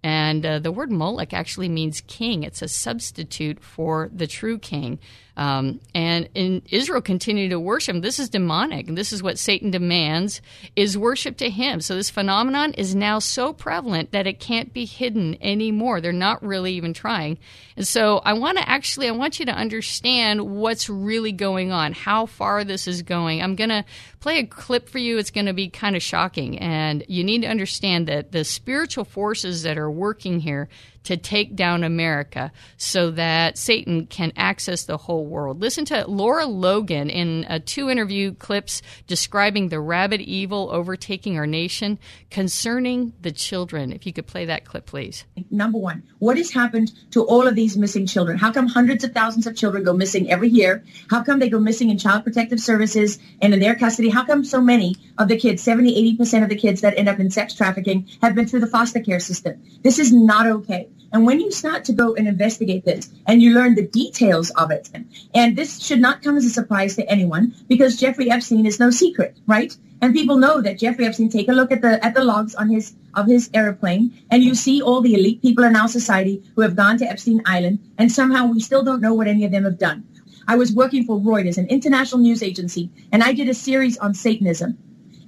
And 0.03 0.45
uh, 0.45 0.59
the 0.59 0.71
word 0.71 0.91
Moloch 0.91 1.33
actually 1.33 1.69
means 1.69 2.01
king. 2.01 2.43
It's 2.43 2.61
a 2.61 2.67
substitute 2.67 3.63
for 3.63 4.09
the 4.13 4.27
true 4.27 4.57
king. 4.57 4.99
Um, 5.37 5.79
and 5.95 6.29
in 6.35 6.61
Israel 6.69 7.01
continue 7.01 7.49
to 7.49 7.59
worship. 7.59 8.01
This 8.01 8.19
is 8.19 8.29
demonic, 8.29 8.87
and 8.87 8.97
this 8.97 9.13
is 9.13 9.23
what 9.23 9.39
Satan 9.39 9.71
demands 9.71 10.41
is 10.75 10.97
worship 10.97 11.37
to 11.37 11.49
him. 11.49 11.81
So 11.81 11.95
this 11.95 12.09
phenomenon 12.09 12.73
is 12.73 12.95
now 12.95 13.19
so 13.19 13.53
prevalent 13.53 14.11
that 14.11 14.27
it 14.27 14.39
can't 14.39 14.73
be 14.73 14.85
hidden 14.85 15.37
anymore. 15.41 16.01
They're 16.01 16.11
not 16.11 16.43
really 16.43 16.73
even 16.73 16.93
trying. 16.93 17.37
And 17.77 17.87
so 17.87 18.19
I 18.19 18.33
want 18.33 18.57
to 18.57 18.69
actually 18.69 19.07
I 19.07 19.11
want 19.11 19.39
you 19.39 19.45
to 19.45 19.53
understand 19.53 20.41
what's 20.41 20.89
really 20.89 21.31
going 21.31 21.71
on, 21.71 21.93
how 21.93 22.25
far 22.25 22.63
this 22.63 22.87
is 22.87 23.01
going. 23.01 23.41
I'm 23.41 23.55
going 23.55 23.69
to 23.69 23.85
play 24.19 24.39
a 24.39 24.45
clip 24.45 24.89
for 24.89 24.99
you. 24.99 25.17
It's 25.17 25.31
going 25.31 25.47
to 25.47 25.53
be 25.53 25.69
kind 25.69 25.95
of 25.95 26.03
shocking, 26.03 26.59
and 26.59 27.03
you 27.07 27.23
need 27.23 27.41
to 27.41 27.47
understand 27.47 28.07
that 28.07 28.31
the 28.31 28.43
spiritual 28.43 29.05
forces 29.05 29.63
that 29.63 29.77
are 29.77 29.89
working 29.89 30.39
here 30.39 30.69
to 31.03 31.17
take 31.17 31.55
down 31.55 31.83
America 31.83 32.51
so 32.77 33.11
that 33.11 33.57
Satan 33.57 34.05
can 34.05 34.31
access 34.35 34.83
the 34.83 34.97
whole 34.97 35.25
world. 35.25 35.59
Listen 35.59 35.85
to 35.85 36.05
Laura 36.07 36.45
Logan 36.45 37.09
in 37.09 37.45
uh, 37.45 37.59
two 37.65 37.89
interview 37.89 38.33
clips 38.33 38.81
describing 39.07 39.69
the 39.69 39.79
rabid 39.79 40.21
evil 40.21 40.69
overtaking 40.71 41.37
our 41.37 41.47
nation 41.47 41.99
concerning 42.29 43.13
the 43.21 43.31
children. 43.31 43.91
If 43.91 44.05
you 44.05 44.13
could 44.13 44.27
play 44.27 44.45
that 44.45 44.65
clip, 44.65 44.85
please. 44.85 45.25
Number 45.49 45.77
one, 45.77 46.03
what 46.19 46.37
has 46.37 46.51
happened 46.51 46.91
to 47.11 47.23
all 47.23 47.47
of 47.47 47.55
these 47.55 47.77
missing 47.77 48.05
children? 48.05 48.37
How 48.37 48.51
come 48.51 48.67
hundreds 48.67 49.03
of 49.03 49.11
thousands 49.13 49.47
of 49.47 49.55
children 49.55 49.83
go 49.83 49.93
missing 49.93 50.29
every 50.31 50.49
year? 50.49 50.83
How 51.09 51.23
come 51.23 51.39
they 51.39 51.49
go 51.49 51.59
missing 51.59 51.89
in 51.89 51.97
child 51.97 52.23
protective 52.23 52.59
services 52.59 53.19
and 53.41 53.53
in 53.53 53.59
their 53.59 53.75
custody? 53.75 54.09
How 54.09 54.25
come 54.25 54.43
so 54.43 54.61
many 54.61 54.95
of 55.17 55.27
the 55.27 55.37
kids, 55.37 55.63
70, 55.63 56.17
80% 56.17 56.43
of 56.43 56.49
the 56.49 56.55
kids 56.55 56.81
that 56.81 56.97
end 56.97 57.09
up 57.09 57.19
in 57.19 57.31
sex 57.31 57.53
trafficking 57.53 58.07
have 58.21 58.35
been 58.35 58.47
through 58.47 58.59
the 58.59 58.67
foster 58.67 58.99
care 58.99 59.19
system? 59.19 59.61
This 59.81 59.99
is 59.99 60.13
not 60.13 60.47
okay. 60.47 60.89
And 61.13 61.25
when 61.25 61.41
you 61.41 61.51
start 61.51 61.83
to 61.85 61.93
go 61.93 62.15
and 62.15 62.27
investigate 62.27 62.85
this 62.85 63.11
and 63.27 63.41
you 63.41 63.53
learn 63.53 63.75
the 63.75 63.87
details 63.87 64.49
of 64.51 64.71
it, 64.71 64.89
and 65.33 65.57
this 65.57 65.83
should 65.83 65.99
not 65.99 66.21
come 66.21 66.37
as 66.37 66.45
a 66.45 66.49
surprise 66.49 66.95
to 66.95 67.09
anyone 67.09 67.53
because 67.67 67.99
Jeffrey 67.99 68.31
Epstein 68.31 68.65
is 68.65 68.79
no 68.79 68.91
secret, 68.91 69.37
right? 69.45 69.75
And 70.01 70.13
people 70.13 70.37
know 70.37 70.61
that 70.61 70.79
Jeffrey 70.79 71.05
Epstein, 71.05 71.29
take 71.29 71.49
a 71.49 71.53
look 71.53 71.71
at 71.71 71.81
the, 71.81 72.03
at 72.03 72.13
the 72.13 72.23
logs 72.23 72.55
on 72.55 72.69
his, 72.69 72.93
of 73.13 73.27
his 73.27 73.49
airplane 73.53 74.13
and 74.31 74.41
you 74.41 74.55
see 74.55 74.81
all 74.81 75.01
the 75.01 75.13
elite 75.13 75.41
people 75.41 75.65
in 75.65 75.75
our 75.75 75.89
society 75.89 76.41
who 76.55 76.61
have 76.61 76.75
gone 76.75 76.97
to 76.99 77.05
Epstein 77.05 77.41
Island 77.45 77.79
and 77.97 78.11
somehow 78.11 78.45
we 78.45 78.61
still 78.61 78.83
don't 78.83 79.01
know 79.01 79.13
what 79.13 79.27
any 79.27 79.43
of 79.43 79.51
them 79.51 79.65
have 79.65 79.77
done. 79.77 80.05
I 80.47 80.55
was 80.55 80.71
working 80.71 81.05
for 81.05 81.19
Reuters, 81.19 81.57
an 81.57 81.67
international 81.67 82.21
news 82.21 82.41
agency, 82.41 82.89
and 83.11 83.21
I 83.21 83.33
did 83.33 83.47
a 83.47 83.53
series 83.53 83.97
on 83.97 84.13
Satanism. 84.13 84.77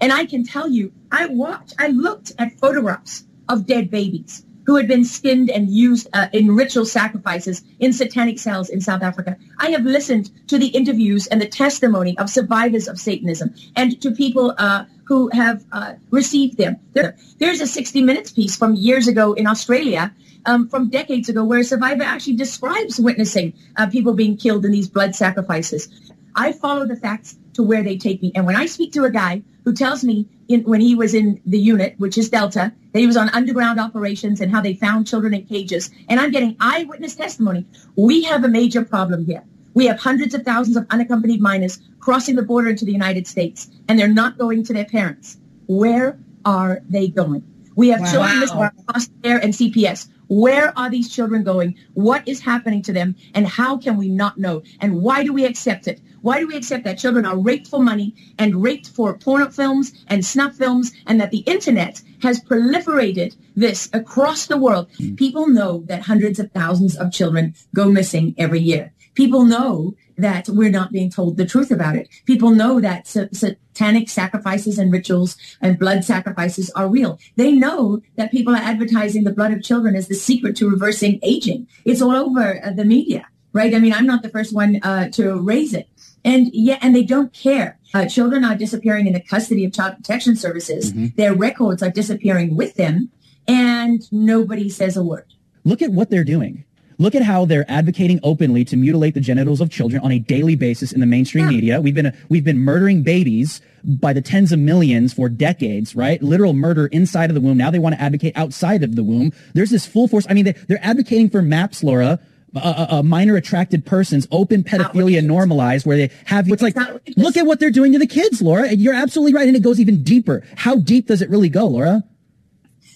And 0.01 0.11
I 0.11 0.25
can 0.25 0.43
tell 0.43 0.69
you, 0.69 0.91
I 1.11 1.27
watched, 1.27 1.75
I 1.77 1.87
looked 1.87 2.31
at 2.39 2.57
photographs 2.59 3.25
of 3.47 3.67
dead 3.67 3.91
babies 3.91 4.43
who 4.65 4.75
had 4.75 4.87
been 4.87 5.03
skinned 5.03 5.49
and 5.49 5.69
used 5.69 6.07
uh, 6.13 6.27
in 6.33 6.55
ritual 6.55 6.85
sacrifices 6.85 7.63
in 7.79 7.93
satanic 7.93 8.39
cells 8.39 8.69
in 8.69 8.81
South 8.81 9.01
Africa. 9.01 9.37
I 9.59 9.69
have 9.71 9.83
listened 9.83 10.31
to 10.47 10.57
the 10.57 10.67
interviews 10.67 11.27
and 11.27 11.41
the 11.41 11.47
testimony 11.47 12.17
of 12.17 12.29
survivors 12.29 12.87
of 12.87 12.99
Satanism 12.99 13.53
and 13.75 14.01
to 14.01 14.11
people 14.11 14.53
uh, 14.57 14.85
who 15.05 15.29
have 15.33 15.63
uh, 15.71 15.93
received 16.11 16.57
them. 16.57 16.77
There, 16.93 17.15
there's 17.39 17.61
a 17.61 17.67
60 17.67 18.01
Minutes 18.01 18.31
piece 18.31 18.55
from 18.55 18.75
years 18.75 19.07
ago 19.07 19.33
in 19.33 19.47
Australia, 19.47 20.13
um, 20.45 20.69
from 20.69 20.89
decades 20.89 21.29
ago, 21.29 21.43
where 21.43 21.59
a 21.59 21.63
survivor 21.63 22.03
actually 22.03 22.35
describes 22.35 22.99
witnessing 22.99 23.53
uh, 23.75 23.87
people 23.87 24.13
being 24.13 24.37
killed 24.37 24.65
in 24.65 24.71
these 24.71 24.87
blood 24.87 25.15
sacrifices. 25.15 25.89
I 26.35 26.51
follow 26.51 26.87
the 26.87 26.95
facts 26.95 27.35
to 27.53 27.63
where 27.63 27.83
they 27.83 27.97
take 27.97 28.21
me. 28.21 28.31
And 28.33 28.45
when 28.45 28.55
I 28.55 28.65
speak 28.65 28.93
to 28.93 29.03
a 29.03 29.11
guy 29.11 29.43
who 29.65 29.73
tells 29.73 30.03
me 30.03 30.27
when 30.61 30.81
he 30.81 30.95
was 30.95 31.13
in 31.13 31.41
the 31.45 31.59
unit, 31.59 31.95
which 31.97 32.17
is 32.17 32.29
Delta, 32.29 32.71
that 32.91 32.99
he 32.99 33.07
was 33.07 33.17
on 33.17 33.29
underground 33.29 33.79
operations 33.79 34.39
and 34.39 34.51
how 34.51 34.61
they 34.61 34.73
found 34.73 35.07
children 35.07 35.33
in 35.33 35.45
cages, 35.45 35.89
and 36.07 36.19
I'm 36.19 36.31
getting 36.31 36.55
eyewitness 36.59 37.15
testimony, 37.15 37.65
we 37.95 38.23
have 38.23 38.43
a 38.43 38.47
major 38.47 38.85
problem 38.85 39.25
here. 39.25 39.43
We 39.73 39.87
have 39.87 39.99
hundreds 39.99 40.35
of 40.35 40.43
thousands 40.43 40.77
of 40.77 40.85
unaccompanied 40.89 41.41
minors 41.41 41.79
crossing 41.99 42.35
the 42.35 42.43
border 42.43 42.69
into 42.69 42.85
the 42.85 42.91
United 42.91 43.25
States, 43.27 43.69
and 43.87 43.97
they're 43.97 44.07
not 44.07 44.37
going 44.37 44.63
to 44.65 44.73
their 44.73 44.85
parents. 44.85 45.37
Where 45.67 46.19
are 46.45 46.81
they 46.89 47.07
going? 47.07 47.43
We 47.75 47.89
have 47.89 48.01
wow. 48.01 48.11
children 48.11 48.39
missing 48.39 48.69
foster 48.87 49.13
care 49.23 49.37
and 49.37 49.53
CPS. 49.53 50.09
Where 50.27 50.77
are 50.77 50.89
these 50.89 51.13
children 51.13 51.43
going? 51.43 51.75
What 51.93 52.27
is 52.27 52.39
happening 52.39 52.81
to 52.83 52.93
them? 52.93 53.15
And 53.33 53.47
how 53.47 53.77
can 53.77 53.97
we 53.97 54.09
not 54.09 54.37
know? 54.37 54.63
And 54.79 55.01
why 55.01 55.23
do 55.23 55.33
we 55.33 55.45
accept 55.45 55.87
it? 55.87 56.01
Why 56.23 56.39
do 56.39 56.47
we 56.47 56.55
accept 56.55 56.85
that 56.85 56.97
children 56.97 57.25
are 57.25 57.37
raped 57.37 57.67
for 57.67 57.83
money 57.83 58.15
and 58.39 58.63
raped 58.63 58.87
for 58.87 59.17
porno 59.17 59.49
films 59.49 59.91
and 60.07 60.25
snuff 60.25 60.55
films 60.55 60.93
and 61.05 61.19
that 61.19 61.31
the 61.31 61.39
internet 61.39 62.01
has 62.21 62.39
proliferated 62.39 63.35
this 63.57 63.89
across 63.91 64.47
the 64.47 64.57
world? 64.57 64.89
Mm. 64.93 65.17
People 65.17 65.49
know 65.49 65.83
that 65.87 66.03
hundreds 66.03 66.39
of 66.39 66.49
thousands 66.53 66.95
of 66.95 67.11
children 67.11 67.55
go 67.75 67.89
missing 67.89 68.35
every 68.37 68.61
year. 68.61 68.93
People 69.15 69.43
know 69.43 69.95
that 70.17 70.47
we're 70.47 70.71
not 70.71 70.93
being 70.93 71.09
told 71.09 71.35
the 71.35 71.45
truth 71.45 71.71
about 71.71 71.97
it. 71.97 72.07
People 72.25 72.51
know 72.51 72.79
that 72.79 73.05
satanic 73.05 74.07
sacrifices 74.07 74.79
and 74.79 74.93
rituals 74.93 75.35
and 75.59 75.77
blood 75.77 76.05
sacrifices 76.05 76.69
are 76.71 76.87
real. 76.87 77.19
They 77.35 77.51
know 77.51 78.01
that 78.15 78.31
people 78.31 78.53
are 78.53 78.63
advertising 78.63 79.25
the 79.25 79.33
blood 79.33 79.51
of 79.51 79.61
children 79.61 79.93
as 79.93 80.07
the 80.07 80.15
secret 80.15 80.55
to 80.57 80.69
reversing 80.69 81.19
aging. 81.21 81.67
It's 81.83 82.01
all 82.01 82.15
over 82.15 82.63
uh, 82.63 82.71
the 82.71 82.85
media, 82.85 83.27
right? 83.51 83.75
I 83.75 83.79
mean, 83.79 83.93
I'm 83.93 84.07
not 84.07 84.23
the 84.23 84.29
first 84.29 84.53
one 84.53 84.79
uh, 84.83 85.09
to 85.09 85.35
raise 85.41 85.73
it. 85.73 85.89
And 86.25 86.49
yeah, 86.53 86.79
and 86.81 86.95
they 86.95 87.03
don't 87.03 87.33
care. 87.33 87.79
Uh, 87.93 88.05
children 88.05 88.43
are 88.43 88.55
disappearing 88.55 89.07
in 89.07 89.13
the 89.13 89.19
custody 89.19 89.65
of 89.65 89.73
child 89.73 89.97
protection 89.97 90.35
services. 90.35 90.93
Mm-hmm. 90.93 91.15
Their 91.15 91.33
records 91.33 91.83
are 91.83 91.91
disappearing 91.91 92.55
with 92.55 92.75
them 92.75 93.11
and 93.47 94.11
nobody 94.11 94.69
says 94.69 94.97
a 94.97 95.03
word. 95.03 95.25
Look 95.63 95.81
at 95.81 95.91
what 95.91 96.09
they're 96.09 96.23
doing. 96.23 96.65
Look 96.99 97.15
at 97.15 97.23
how 97.23 97.45
they're 97.45 97.69
advocating 97.69 98.19
openly 98.23 98.63
to 98.65 98.77
mutilate 98.77 99.13
the 99.13 99.19
genitals 99.19 99.61
of 99.61 99.69
children 99.69 100.01
on 100.03 100.11
a 100.11 100.19
daily 100.19 100.55
basis 100.55 100.91
in 100.91 100.99
the 100.99 101.05
mainstream 101.05 101.45
yeah. 101.45 101.51
media. 101.51 101.81
We've 101.81 101.95
been 101.95 102.15
we've 102.29 102.43
been 102.43 102.59
murdering 102.59 103.01
babies 103.03 103.61
by 103.83 104.13
the 104.13 104.21
tens 104.21 104.51
of 104.51 104.59
millions 104.59 105.11
for 105.13 105.27
decades, 105.27 105.95
right? 105.95 106.21
Literal 106.21 106.53
murder 106.53 106.87
inside 106.87 107.29
of 107.29 107.33
the 107.33 107.41
womb. 107.41 107.57
Now 107.57 107.71
they 107.71 107.79
want 107.79 107.95
to 107.95 108.01
advocate 108.01 108.37
outside 108.37 108.83
of 108.83 108.95
the 108.95 109.03
womb. 109.03 109.33
There's 109.53 109.71
this 109.71 109.85
full 109.85 110.07
force. 110.07 110.25
I 110.29 110.33
mean, 110.33 110.45
they, 110.45 110.75
are 110.75 110.79
advocating 110.81 111.29
for 111.29 111.41
MAPS, 111.41 111.83
Lara, 111.83 112.19
a, 112.55 112.87
a, 112.89 113.03
minor 113.03 113.35
attracted 113.35 113.85
persons, 113.85 114.27
open 114.31 114.63
pedophilia 114.63 115.23
normalized, 115.23 115.85
where 115.85 115.97
they 115.97 116.09
have 116.25 116.47
it's 116.49 116.61
like, 116.61 116.75
look 117.17 117.37
at 117.37 117.45
what 117.45 117.59
they're 117.59 117.71
doing 117.71 117.93
to 117.93 117.99
the 117.99 118.07
kids, 118.07 118.41
Lara. 118.41 118.73
You're 118.73 118.93
absolutely 118.93 119.33
right, 119.33 119.47
and 119.47 119.57
it 119.57 119.63
goes 119.63 119.79
even 119.79 120.03
deeper. 120.03 120.43
How 120.57 120.75
deep 120.75 121.07
does 121.07 121.21
it 121.21 121.29
really 121.29 121.49
go, 121.49 121.65
Laura? 121.65 122.03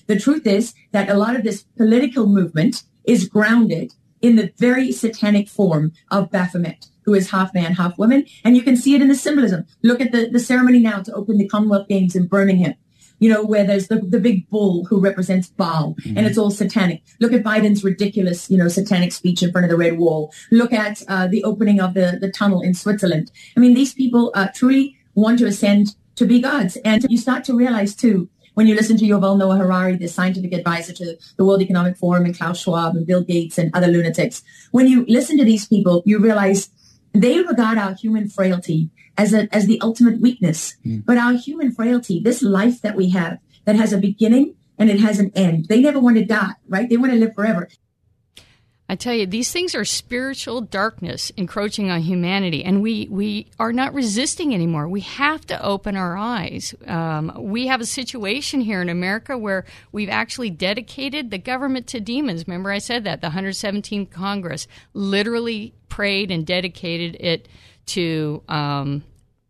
The 0.07 0.19
truth 0.19 0.47
is 0.47 0.73
that 0.91 1.09
a 1.09 1.15
lot 1.15 1.35
of 1.35 1.43
this 1.43 1.63
political 1.75 2.27
movement 2.27 2.83
is 3.03 3.27
grounded 3.27 3.93
in 4.21 4.35
the 4.35 4.51
very 4.57 4.91
satanic 4.91 5.47
form 5.47 5.91
of 6.09 6.31
Baphomet, 6.31 6.87
who 7.03 7.13
is 7.13 7.31
half 7.31 7.53
man, 7.53 7.73
half 7.73 7.97
woman. 7.97 8.25
And 8.43 8.55
you 8.55 8.63
can 8.63 8.75
see 8.75 8.95
it 8.95 9.01
in 9.01 9.07
the 9.07 9.15
symbolism. 9.15 9.65
Look 9.83 10.01
at 10.01 10.11
the, 10.11 10.29
the 10.29 10.39
ceremony 10.39 10.79
now 10.79 11.01
to 11.01 11.13
open 11.13 11.37
the 11.37 11.47
Commonwealth 11.47 11.87
Games 11.87 12.15
in 12.15 12.27
Birmingham. 12.27 12.75
You 13.19 13.29
know, 13.31 13.43
where 13.43 13.63
there's 13.63 13.87
the, 13.87 13.97
the 13.97 14.19
big 14.19 14.49
bull 14.49 14.85
who 14.85 14.99
represents 14.99 15.49
Baal 15.49 15.95
mm-hmm. 15.95 16.17
and 16.17 16.27
it's 16.27 16.37
all 16.37 16.51
satanic. 16.51 17.01
Look 17.19 17.33
at 17.33 17.43
Biden's 17.43 17.83
ridiculous, 17.83 18.49
you 18.49 18.57
know, 18.57 18.67
satanic 18.67 19.11
speech 19.11 19.41
in 19.41 19.51
front 19.51 19.65
of 19.65 19.71
the 19.71 19.77
red 19.77 19.97
wall. 19.97 20.31
Look 20.51 20.71
at 20.71 21.01
uh, 21.07 21.27
the 21.27 21.43
opening 21.43 21.79
of 21.79 21.93
the, 21.93 22.17
the 22.21 22.31
tunnel 22.31 22.61
in 22.61 22.73
Switzerland. 22.73 23.31
I 23.55 23.59
mean, 23.59 23.73
these 23.73 23.93
people 23.93 24.31
uh, 24.35 24.49
truly 24.53 24.97
want 25.15 25.39
to 25.39 25.45
ascend 25.45 25.95
to 26.15 26.25
be 26.25 26.41
gods. 26.41 26.77
And 26.85 27.05
you 27.09 27.17
start 27.17 27.43
to 27.45 27.55
realize 27.55 27.95
too 27.95 28.29
when 28.57 28.65
you 28.65 28.73
listen 28.73 28.97
to 28.97 29.05
Yuval 29.05 29.37
Noah 29.37 29.57
Harari, 29.57 29.97
the 29.97 30.07
scientific 30.07 30.51
advisor 30.51 30.91
to 30.93 31.15
the 31.37 31.45
World 31.45 31.61
Economic 31.61 31.95
Forum 31.95 32.25
and 32.25 32.35
Klaus 32.35 32.59
Schwab 32.59 32.95
and 32.95 33.05
Bill 33.05 33.23
Gates 33.23 33.59
and 33.59 33.69
other 33.75 33.85
lunatics, 33.85 34.41
when 34.71 34.87
you 34.87 35.05
listen 35.07 35.37
to 35.37 35.45
these 35.45 35.67
people, 35.67 36.01
you 36.05 36.17
realize 36.17 36.71
they 37.13 37.39
regard 37.39 37.77
our 37.77 37.93
human 37.93 38.29
frailty 38.29 38.89
as 39.17 39.33
a, 39.33 39.53
as 39.53 39.65
the 39.65 39.79
ultimate 39.81 40.21
weakness. 40.21 40.75
Mm. 40.85 41.05
But 41.05 41.17
our 41.17 41.33
human 41.33 41.71
frailty, 41.71 42.19
this 42.19 42.41
life 42.41 42.81
that 42.81 42.95
we 42.95 43.09
have 43.09 43.39
that 43.65 43.75
has 43.75 43.91
a 43.91 43.97
beginning 43.97 44.55
and 44.77 44.89
it 44.89 44.99
has 44.99 45.19
an 45.19 45.31
end. 45.35 45.65
They 45.65 45.81
never 45.81 45.99
want 45.99 46.17
to 46.17 46.25
die, 46.25 46.53
right? 46.67 46.87
They 46.87 46.97
want 46.97 47.11
to 47.13 47.17
live 47.17 47.33
forever. 47.33 47.67
I 48.89 48.95
tell 48.95 49.13
you, 49.13 49.25
these 49.25 49.51
things 49.51 49.75
are 49.75 49.83
spiritual 49.83 50.61
darkness 50.61 51.29
encroaching 51.35 51.89
on 51.89 52.01
humanity, 52.01 52.63
and 52.63 52.81
we, 52.81 53.07
we 53.11 53.47
are 53.59 53.73
not 53.73 53.93
resisting 53.93 54.53
anymore. 54.53 54.87
We 54.87 55.01
have 55.01 55.45
to 55.47 55.61
open 55.61 55.97
our 55.97 56.15
eyes. 56.15 56.73
Um, 56.85 57.33
we 57.37 57.67
have 57.67 57.81
a 57.81 57.85
situation 57.85 58.61
here 58.61 58.81
in 58.81 58.87
America 58.87 59.37
where 59.37 59.65
we've 59.91 60.09
actually 60.09 60.51
dedicated 60.51 61.31
the 61.31 61.37
government 61.37 61.87
to 61.87 61.99
demons. 61.99 62.47
Remember, 62.47 62.71
I 62.71 62.77
said 62.77 63.03
that 63.03 63.19
the 63.19 63.27
117th 63.27 64.09
Congress 64.09 64.67
literally 64.93 65.73
prayed 65.89 66.31
and 66.31 66.45
dedicated 66.45 67.17
it 67.19 67.49
to 67.87 68.41
um, 68.47 69.03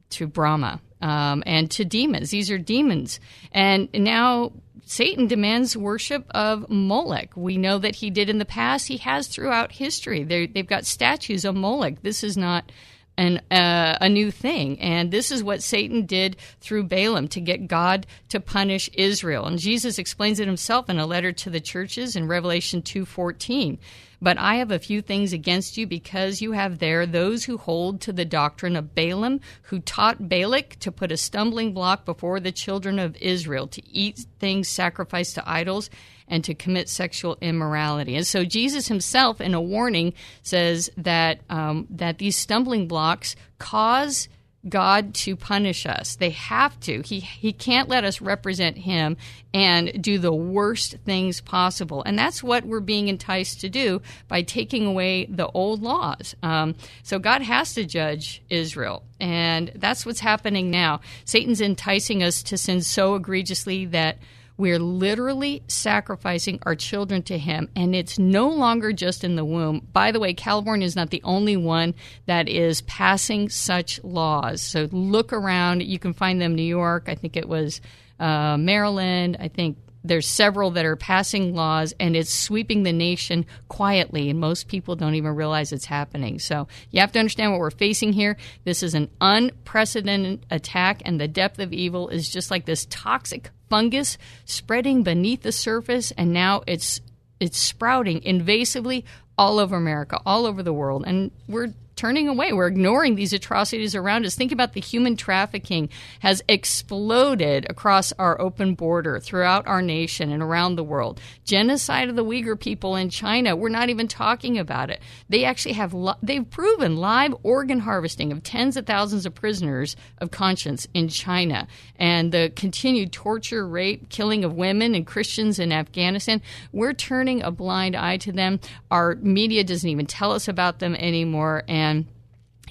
to 0.10 0.26
Brahma 0.26 0.80
um, 1.02 1.44
and 1.46 1.70
to 1.72 1.86
demons. 1.86 2.32
These 2.32 2.50
are 2.50 2.58
demons, 2.58 3.20
and 3.52 3.90
now 3.94 4.54
Satan 4.90 5.28
demands 5.28 5.76
worship 5.76 6.26
of 6.32 6.70
Moloch. 6.70 7.36
We 7.36 7.58
know 7.58 7.78
that 7.78 7.96
he 7.96 8.10
did 8.10 8.30
in 8.30 8.38
the 8.38 8.46
past. 8.46 8.88
He 8.88 8.98
has 8.98 9.28
throughout 9.28 9.74
history. 9.74 10.24
they 10.24 10.50
have 10.56 10.68
got 10.68 10.86
statues 10.86 11.44
of 11.44 11.56
Moloch. 11.56 12.02
This 12.04 12.24
is 12.24 12.38
not 12.38 12.72
an, 13.18 13.42
uh, 13.52 13.98
a 14.00 14.08
new 14.08 14.32
thing. 14.32 14.80
And 14.80 15.12
this 15.12 15.30
is 15.30 15.44
what 15.44 15.62
Satan 15.62 16.06
did 16.06 16.38
through 16.62 16.86
Balaam 16.86 17.28
to 17.30 17.42
get 17.42 17.68
God 17.68 18.08
to 18.30 18.40
punish 18.40 18.90
Israel. 18.94 19.46
And 19.46 19.60
Jesus 19.60 20.00
explains 20.00 20.40
it 20.40 20.48
himself 20.48 20.90
in 20.90 21.00
a 21.00 21.06
letter 21.06 21.34
to 21.34 21.50
the 21.50 21.60
churches 21.60 22.16
in 22.16 22.28
Revelation 22.28 22.82
2:14. 22.82 23.80
But 24.22 24.38
I 24.38 24.56
have 24.56 24.72
a 24.72 24.80
few 24.80 25.02
things 25.02 25.34
against 25.34 25.78
you 25.78 25.86
because 25.86 26.42
you 26.42 26.54
have 26.54 26.80
there 26.80 27.06
those 27.06 27.46
who 27.46 27.58
hold 27.58 28.02
to 28.02 28.14
the 28.14 28.26
doctrine 28.26 28.76
of 28.76 28.96
Balaam, 28.96 29.42
who 29.64 29.80
taught 29.80 30.28
Balak 30.28 30.78
to 30.80 30.92
put 30.92 31.12
a 31.12 31.18
stumbling 31.18 31.74
block 31.74 32.06
before 32.06 32.40
the 32.40 32.52
children 32.52 32.98
of 32.98 33.16
Israel, 33.18 33.68
to 33.68 33.88
eat 33.88 34.26
things 34.40 34.68
sacrificed 34.68 35.36
to 35.36 35.50
idols, 35.50 35.90
and 36.28 36.44
to 36.44 36.54
commit 36.54 36.90
sexual 36.90 37.38
immorality. 37.42 38.16
And 38.16 38.28
so 38.28 38.44
Jesus 38.44 38.88
himself, 38.88 39.40
in 39.40 39.54
a 39.54 39.62
warning, 39.62 40.14
says 40.42 40.90
that 40.98 41.40
um, 41.50 41.88
that 41.90 42.18
these 42.18 42.36
stumbling 42.36 42.88
blocks 42.88 43.36
cause 43.60 44.28
God 44.68 45.14
to 45.16 45.36
punish 45.36 45.86
us. 45.86 46.16
They 46.16 46.32
have 46.32 46.80
to. 46.82 47.02
He 47.02 47.20
he 47.20 47.54
can't 47.54 47.88
let 47.88 48.04
us 48.04 48.22
represent 48.22 48.78
him 48.78 49.18
and 49.54 50.02
do 50.02 50.18
the 50.18 50.34
worst 50.34 50.98
things 51.06 51.42
possible. 51.42 52.04
And 52.04 52.18
that's 52.18 52.44
what 52.44 52.66
we're 52.66 52.80
being 52.80 53.08
enticed 53.08 53.62
to 53.62 53.70
do 53.70 54.02
by 54.28 54.42
taking 54.42 54.86
away 54.86 55.26
the 55.26 55.48
old 55.48 55.82
laws. 55.82 56.36
Um, 56.44 56.76
so 57.04 57.20
God 57.20 57.42
has 57.42 57.74
to 57.76 57.86
judge 57.86 58.42
Israel. 58.50 59.04
And 59.20 59.72
that's 59.76 60.06
what's 60.06 60.20
happening 60.20 60.70
now. 60.70 61.02
Satan's 61.24 61.62
enticing 61.62 62.22
us 62.22 62.44
to 62.44 62.58
sin 62.58 62.82
so 62.82 63.16
egregiously 63.16 63.86
that 63.86 64.18
we're 64.58 64.80
literally 64.80 65.64
sacrificing 65.68 66.60
our 66.64 66.76
children 66.76 67.22
to 67.24 67.38
Him, 67.38 67.70
and 67.76 67.96
it's 67.96 68.18
no 68.18 68.50
longer 68.50 68.92
just 68.92 69.24
in 69.24 69.36
the 69.36 69.46
womb. 69.46 69.88
By 69.94 70.12
the 70.12 70.20
way, 70.20 70.34
California 70.34 70.86
is 70.86 70.96
not 70.96 71.12
the 71.12 71.22
only 71.24 71.56
one 71.56 71.94
that 72.26 72.50
is 72.50 72.82
passing 72.82 73.50
such 73.50 74.04
laws. 74.04 74.62
So 74.62 74.88
look 74.92 75.32
around. 75.32 75.84
You 75.84 76.00
can 76.00 76.14
find 76.14 76.42
them 76.42 76.56
New 76.56 76.64
York. 76.64 77.06
I 77.08 77.16
think 77.16 77.38
it 77.38 77.48
was 77.48 77.82
uh, 78.20 78.58
Maryland. 78.58 79.38
I 79.40 79.48
think 79.48 79.78
there's 80.04 80.28
several 80.28 80.72
that 80.72 80.86
are 80.86 80.96
passing 80.96 81.54
laws 81.54 81.94
and 82.00 82.16
it's 82.16 82.34
sweeping 82.34 82.84
the 82.84 82.94
nation 82.94 83.46
quietly 83.68 84.30
and 84.30 84.40
most 84.40 84.68
people 84.68 84.96
don't 84.96 85.16
even 85.16 85.36
realize 85.36 85.72
it's 85.72 85.86
happening 85.86 86.40
so 86.40 86.68
you 86.92 87.02
have 87.02 87.12
to 87.12 87.20
understand 87.20 87.52
what 87.52 87.60
we're 87.60 87.70
facing 87.72 88.14
here 88.14 88.38
this 88.64 88.84
is 88.84 88.94
an 88.94 89.10
unprecedented 89.20 90.46
attack 90.50 91.02
and 91.04 91.20
the 91.20 91.28
depth 91.28 91.60
of 91.60 91.74
evil 91.74 92.10
is 92.10 92.30
just 92.30 92.52
like 92.52 92.66
this 92.66 92.86
toxic 92.90 93.50
fungus 93.70 94.18
spreading 94.46 95.04
beneath 95.04 95.44
the 95.44 95.52
surface 95.52 96.12
and 96.12 96.32
now 96.34 96.64
it's 96.68 97.02
it's 97.40 97.58
sprouting 97.58 98.22
invasively 98.22 99.04
all 99.38 99.60
over 99.60 99.76
America, 99.76 100.20
all 100.26 100.46
over 100.46 100.64
the 100.64 100.74
world, 100.74 101.04
and 101.06 101.32
we're 101.48 101.74
turning 101.98 102.30
away. 102.30 102.54
We're 102.54 102.68
ignoring 102.68 103.16
these 103.16 103.34
atrocities 103.34 103.96
around 103.96 104.26
us. 104.26 104.36
Think 104.36 104.52
about 104.52 104.74
the 104.74 104.80
human 104.80 105.18
trafficking 105.18 105.90
has 106.20 106.44
exploded 106.48 107.66
across 107.70 108.14
our 108.14 108.40
open 108.40 108.76
border 108.76 109.20
throughout 109.20 109.68
our 109.68 109.82
nation 109.82 110.32
and 110.32 110.44
around 110.44 110.76
the 110.76 110.84
world. 110.84 111.20
Genocide 111.44 112.08
of 112.08 112.16
the 112.16 112.24
Uyghur 112.24 112.60
people 112.60 112.96
in 112.96 113.10
China, 113.10 113.56
we're 113.56 113.70
not 113.70 113.90
even 113.90 114.08
talking 114.08 114.58
about 114.60 114.90
it. 114.90 115.02
They 115.28 115.44
actually 115.44 115.74
have 115.74 115.94
li- 115.94 116.14
they've 116.22 116.50
proven 116.50 116.98
live 116.98 117.36
organ 117.44 117.80
harvesting 117.80 118.32
of 118.32 118.44
tens 118.44 118.78
of 118.78 118.86
thousands 118.86 119.26
of 119.26 119.34
prisoners 119.34 119.96
of 120.20 120.30
conscience 120.32 120.88
in 120.94 121.10
China 121.10 121.68
and 121.98 122.32
the 122.32 122.52
continued 122.56 123.12
torture, 123.12 123.68
rape, 123.68 124.10
killing 124.10 124.44
of 124.44 124.54
women 124.54 124.94
and 124.94 125.08
Christians 125.08 125.58
in 125.58 125.72
Afghanistan. 125.72 126.42
We're 126.72 126.94
turning 126.94 127.42
a 127.42 127.50
blind 127.50 127.96
eye 127.96 128.18
to 128.18 128.32
them. 128.32 128.60
Our 128.92 129.16
media 129.16 129.64
doesn't 129.64 129.90
even 129.90 130.06
tell 130.06 130.32
us 130.32 130.48
about 130.48 130.78
them 130.78 130.96
anymore 130.96 131.64
and 131.68 131.87
and 131.92 132.06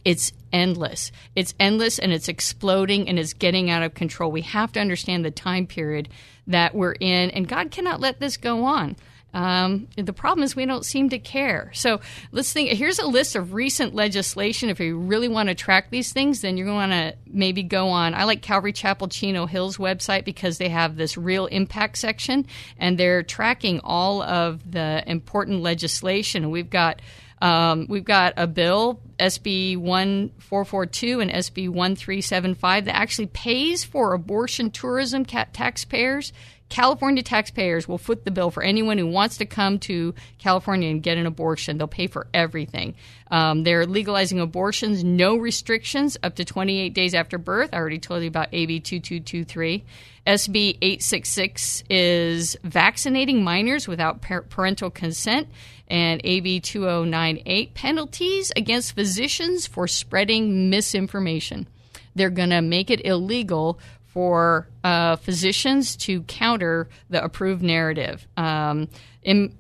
it's 0.05 0.33
endless. 0.53 1.11
It's 1.35 1.55
endless 1.59 1.99
and 1.99 2.13
it's 2.13 2.29
exploding 2.29 3.09
and 3.09 3.19
it's 3.19 3.33
getting 3.33 3.71
out 3.71 3.83
of 3.83 3.95
control. 3.95 4.31
We 4.31 4.43
have 4.43 4.73
to 4.73 4.81
understand 4.81 5.25
the 5.25 5.31
time 5.31 5.67
period 5.67 6.09
that 6.47 6.75
we're 6.75 6.93
in, 6.93 7.31
and 7.31 7.49
God 7.49 7.71
cannot 7.71 8.01
let 8.01 8.21
this 8.21 8.37
go 8.37 8.65
on. 8.65 8.97
Um, 9.35 9.89
the 9.97 10.15
problem 10.15 10.45
is 10.45 10.57
we 10.57 10.65
don't 10.65 10.85
seem 10.85 11.11
to 11.11 11.19
care. 11.19 11.71
So 11.75 12.01
let's 12.33 12.53
think. 12.53 12.71
Here's 12.71 12.99
a 12.99 13.07
list 13.07 13.37
of 13.37 13.53
recent 13.53 13.95
legislation. 13.95 14.71
If 14.71 14.81
you 14.81 14.97
really 14.97 15.29
want 15.29 15.51
to 15.51 15.55
track 15.55 15.91
these 15.91 16.11
things, 16.11 16.41
then 16.41 16.57
you're 16.57 16.67
going 16.67 16.89
to 16.89 17.15
maybe 17.27 17.63
go 17.63 17.89
on. 17.89 18.15
I 18.15 18.25
like 18.25 18.41
Calvary 18.41 18.73
Chapel 18.73 19.09
Chino 19.09 19.45
Hills 19.45 19.77
website 19.77 20.25
because 20.25 20.57
they 20.57 20.71
have 20.71 20.97
this 20.97 21.19
real 21.19 21.47
impact 21.47 21.99
section, 21.99 22.47
and 22.79 22.97
they're 22.97 23.23
tracking 23.23 23.81
all 23.85 24.23
of 24.23 24.71
the 24.71 25.03
important 25.07 25.61
legislation. 25.61 26.51
We've 26.51 26.71
got 26.71 27.03
um, 27.43 27.87
we've 27.91 28.05
got 28.05 28.35
a 28.39 28.47
bill, 28.47 29.01
SB 29.19 29.77
1442 29.77 31.21
and 31.21 31.31
SB 31.31 31.69
1375, 31.69 32.85
that 32.85 32.97
actually 32.97 33.27
pays 33.27 33.85
for 33.85 34.13
abortion 34.13 34.71
tourism 34.71 35.25
taxpayers. 35.25 36.33
California 36.69 37.23
taxpayers 37.23 37.87
will 37.87 37.99
foot 37.99 38.25
the 38.25 38.31
bill 38.31 38.51
for 38.51 38.63
anyone 38.63 38.99
who 38.99 39.07
wants 39.07 39.37
to 39.39 39.47
come 39.47 39.79
to 39.79 40.15
California 40.39 40.91
and 40.91 41.03
get 41.03 41.17
an 41.17 41.27
abortion. 41.27 41.79
They'll 41.79 41.87
pay 41.87 42.07
for 42.07 42.27
everything. 42.35 42.95
Um, 43.31 43.63
they're 43.63 43.87
legalizing 43.87 44.41
abortions, 44.41 45.05
no 45.05 45.37
restrictions, 45.37 46.17
up 46.23 46.37
to 46.37 46.45
28 46.45 46.93
days 46.93 47.15
after 47.15 47.39
birth. 47.39 47.71
I 47.73 47.77
already 47.77 47.99
told 47.99 48.23
you 48.23 48.29
about 48.29 48.49
AB 48.53 48.81
2223. 48.81 49.85
SB 50.27 50.79
866 50.83 51.85
is 51.89 52.57
vaccinating 52.65 53.45
minors 53.45 53.87
without 53.87 54.21
parental 54.21 54.91
consent 54.91 55.49
and 55.89 56.21
AB 56.25 56.61
2098 56.61 57.75
penalties 57.75 58.53
against 58.57 58.95
physicians 58.95 59.69
for 59.69 59.87
spreading 59.87 60.69
misinformation. 60.69 61.69
They're 62.17 62.31
going 62.31 62.51
to 62.51 62.63
make 62.63 62.91
it 62.91 63.05
illegal 63.05 63.79
for 64.17 64.67
uh, 64.83 65.15
physicians 65.17 65.95
to 65.95 66.23
counter 66.23 66.89
the 67.11 67.23
approved 67.23 67.63
narrative. 67.63 68.27
Um, 68.39 68.89
in 69.23 69.55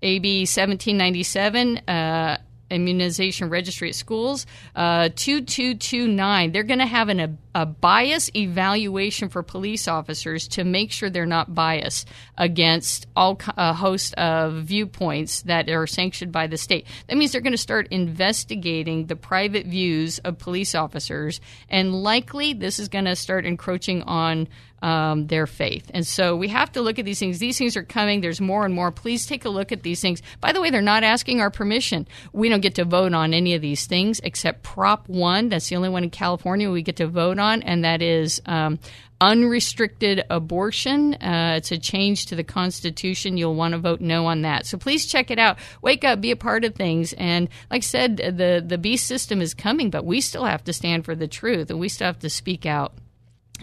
AB 0.00 0.42
1797, 0.42 1.78
uh, 1.78 2.38
immunization 2.74 3.48
registry 3.48 3.88
at 3.88 3.94
schools. 3.94 4.46
Uh, 4.74 5.08
2229, 5.08 6.52
they're 6.52 6.62
going 6.62 6.80
to 6.80 6.86
have 6.86 7.08
an, 7.08 7.20
a, 7.20 7.36
a, 7.54 7.66
bias 7.66 8.30
evaluation 8.34 9.28
for 9.28 9.42
police 9.42 9.88
officers 9.88 10.48
to 10.48 10.64
make 10.64 10.90
sure 10.90 11.08
they're 11.08 11.26
not 11.26 11.54
biased 11.54 12.08
against 12.36 13.06
all 13.16 13.38
a 13.56 13.72
host 13.72 14.14
of 14.14 14.54
viewpoints 14.64 15.42
that 15.42 15.68
are 15.68 15.86
sanctioned 15.86 16.32
by 16.32 16.46
the 16.46 16.56
state. 16.56 16.86
That 17.08 17.16
means 17.16 17.32
they're 17.32 17.40
going 17.40 17.52
to 17.52 17.58
start 17.58 17.88
investigating 17.90 19.06
the 19.06 19.16
private 19.16 19.66
views 19.66 20.18
of 20.20 20.38
police 20.38 20.74
officers, 20.74 21.40
and 21.68 21.94
likely 21.94 22.52
this 22.52 22.78
is 22.78 22.88
going 22.88 23.06
to 23.06 23.16
start 23.16 23.46
encroaching 23.46 24.02
on 24.02 24.48
um, 24.84 25.28
their 25.28 25.46
faith. 25.46 25.90
And 25.94 26.06
so 26.06 26.36
we 26.36 26.48
have 26.48 26.70
to 26.72 26.82
look 26.82 26.98
at 26.98 27.06
these 27.06 27.18
things. 27.18 27.38
These 27.38 27.56
things 27.56 27.74
are 27.74 27.82
coming. 27.82 28.20
There's 28.20 28.40
more 28.40 28.66
and 28.66 28.74
more. 28.74 28.92
Please 28.92 29.24
take 29.24 29.46
a 29.46 29.48
look 29.48 29.72
at 29.72 29.82
these 29.82 30.02
things. 30.02 30.20
By 30.42 30.52
the 30.52 30.60
way, 30.60 30.68
they're 30.68 30.82
not 30.82 31.02
asking 31.02 31.40
our 31.40 31.50
permission. 31.50 32.06
We 32.34 32.50
don't 32.50 32.60
get 32.60 32.74
to 32.74 32.84
vote 32.84 33.14
on 33.14 33.32
any 33.32 33.54
of 33.54 33.62
these 33.62 33.86
things 33.86 34.20
except 34.22 34.62
Prop 34.62 35.08
1. 35.08 35.48
That's 35.48 35.70
the 35.70 35.76
only 35.76 35.88
one 35.88 36.04
in 36.04 36.10
California 36.10 36.70
we 36.70 36.82
get 36.82 36.96
to 36.96 37.06
vote 37.06 37.38
on, 37.38 37.62
and 37.62 37.82
that 37.82 38.02
is 38.02 38.42
um, 38.44 38.78
unrestricted 39.22 40.22
abortion. 40.28 41.14
Uh, 41.14 41.54
it's 41.56 41.72
a 41.72 41.78
change 41.78 42.26
to 42.26 42.36
the 42.36 42.44
Constitution. 42.44 43.38
You'll 43.38 43.54
want 43.54 43.72
to 43.72 43.78
vote 43.78 44.02
no 44.02 44.26
on 44.26 44.42
that. 44.42 44.66
So 44.66 44.76
please 44.76 45.06
check 45.06 45.30
it 45.30 45.38
out. 45.38 45.56
Wake 45.80 46.04
up, 46.04 46.20
be 46.20 46.30
a 46.30 46.36
part 46.36 46.62
of 46.62 46.74
things. 46.74 47.14
And 47.14 47.48
like 47.70 47.78
I 47.78 47.86
said, 47.86 48.18
the, 48.18 48.62
the 48.64 48.76
beast 48.76 49.06
system 49.06 49.40
is 49.40 49.54
coming, 49.54 49.88
but 49.88 50.04
we 50.04 50.20
still 50.20 50.44
have 50.44 50.62
to 50.64 50.74
stand 50.74 51.06
for 51.06 51.14
the 51.14 51.26
truth 51.26 51.70
and 51.70 51.80
we 51.80 51.88
still 51.88 52.08
have 52.08 52.18
to 52.18 52.28
speak 52.28 52.66
out. 52.66 52.92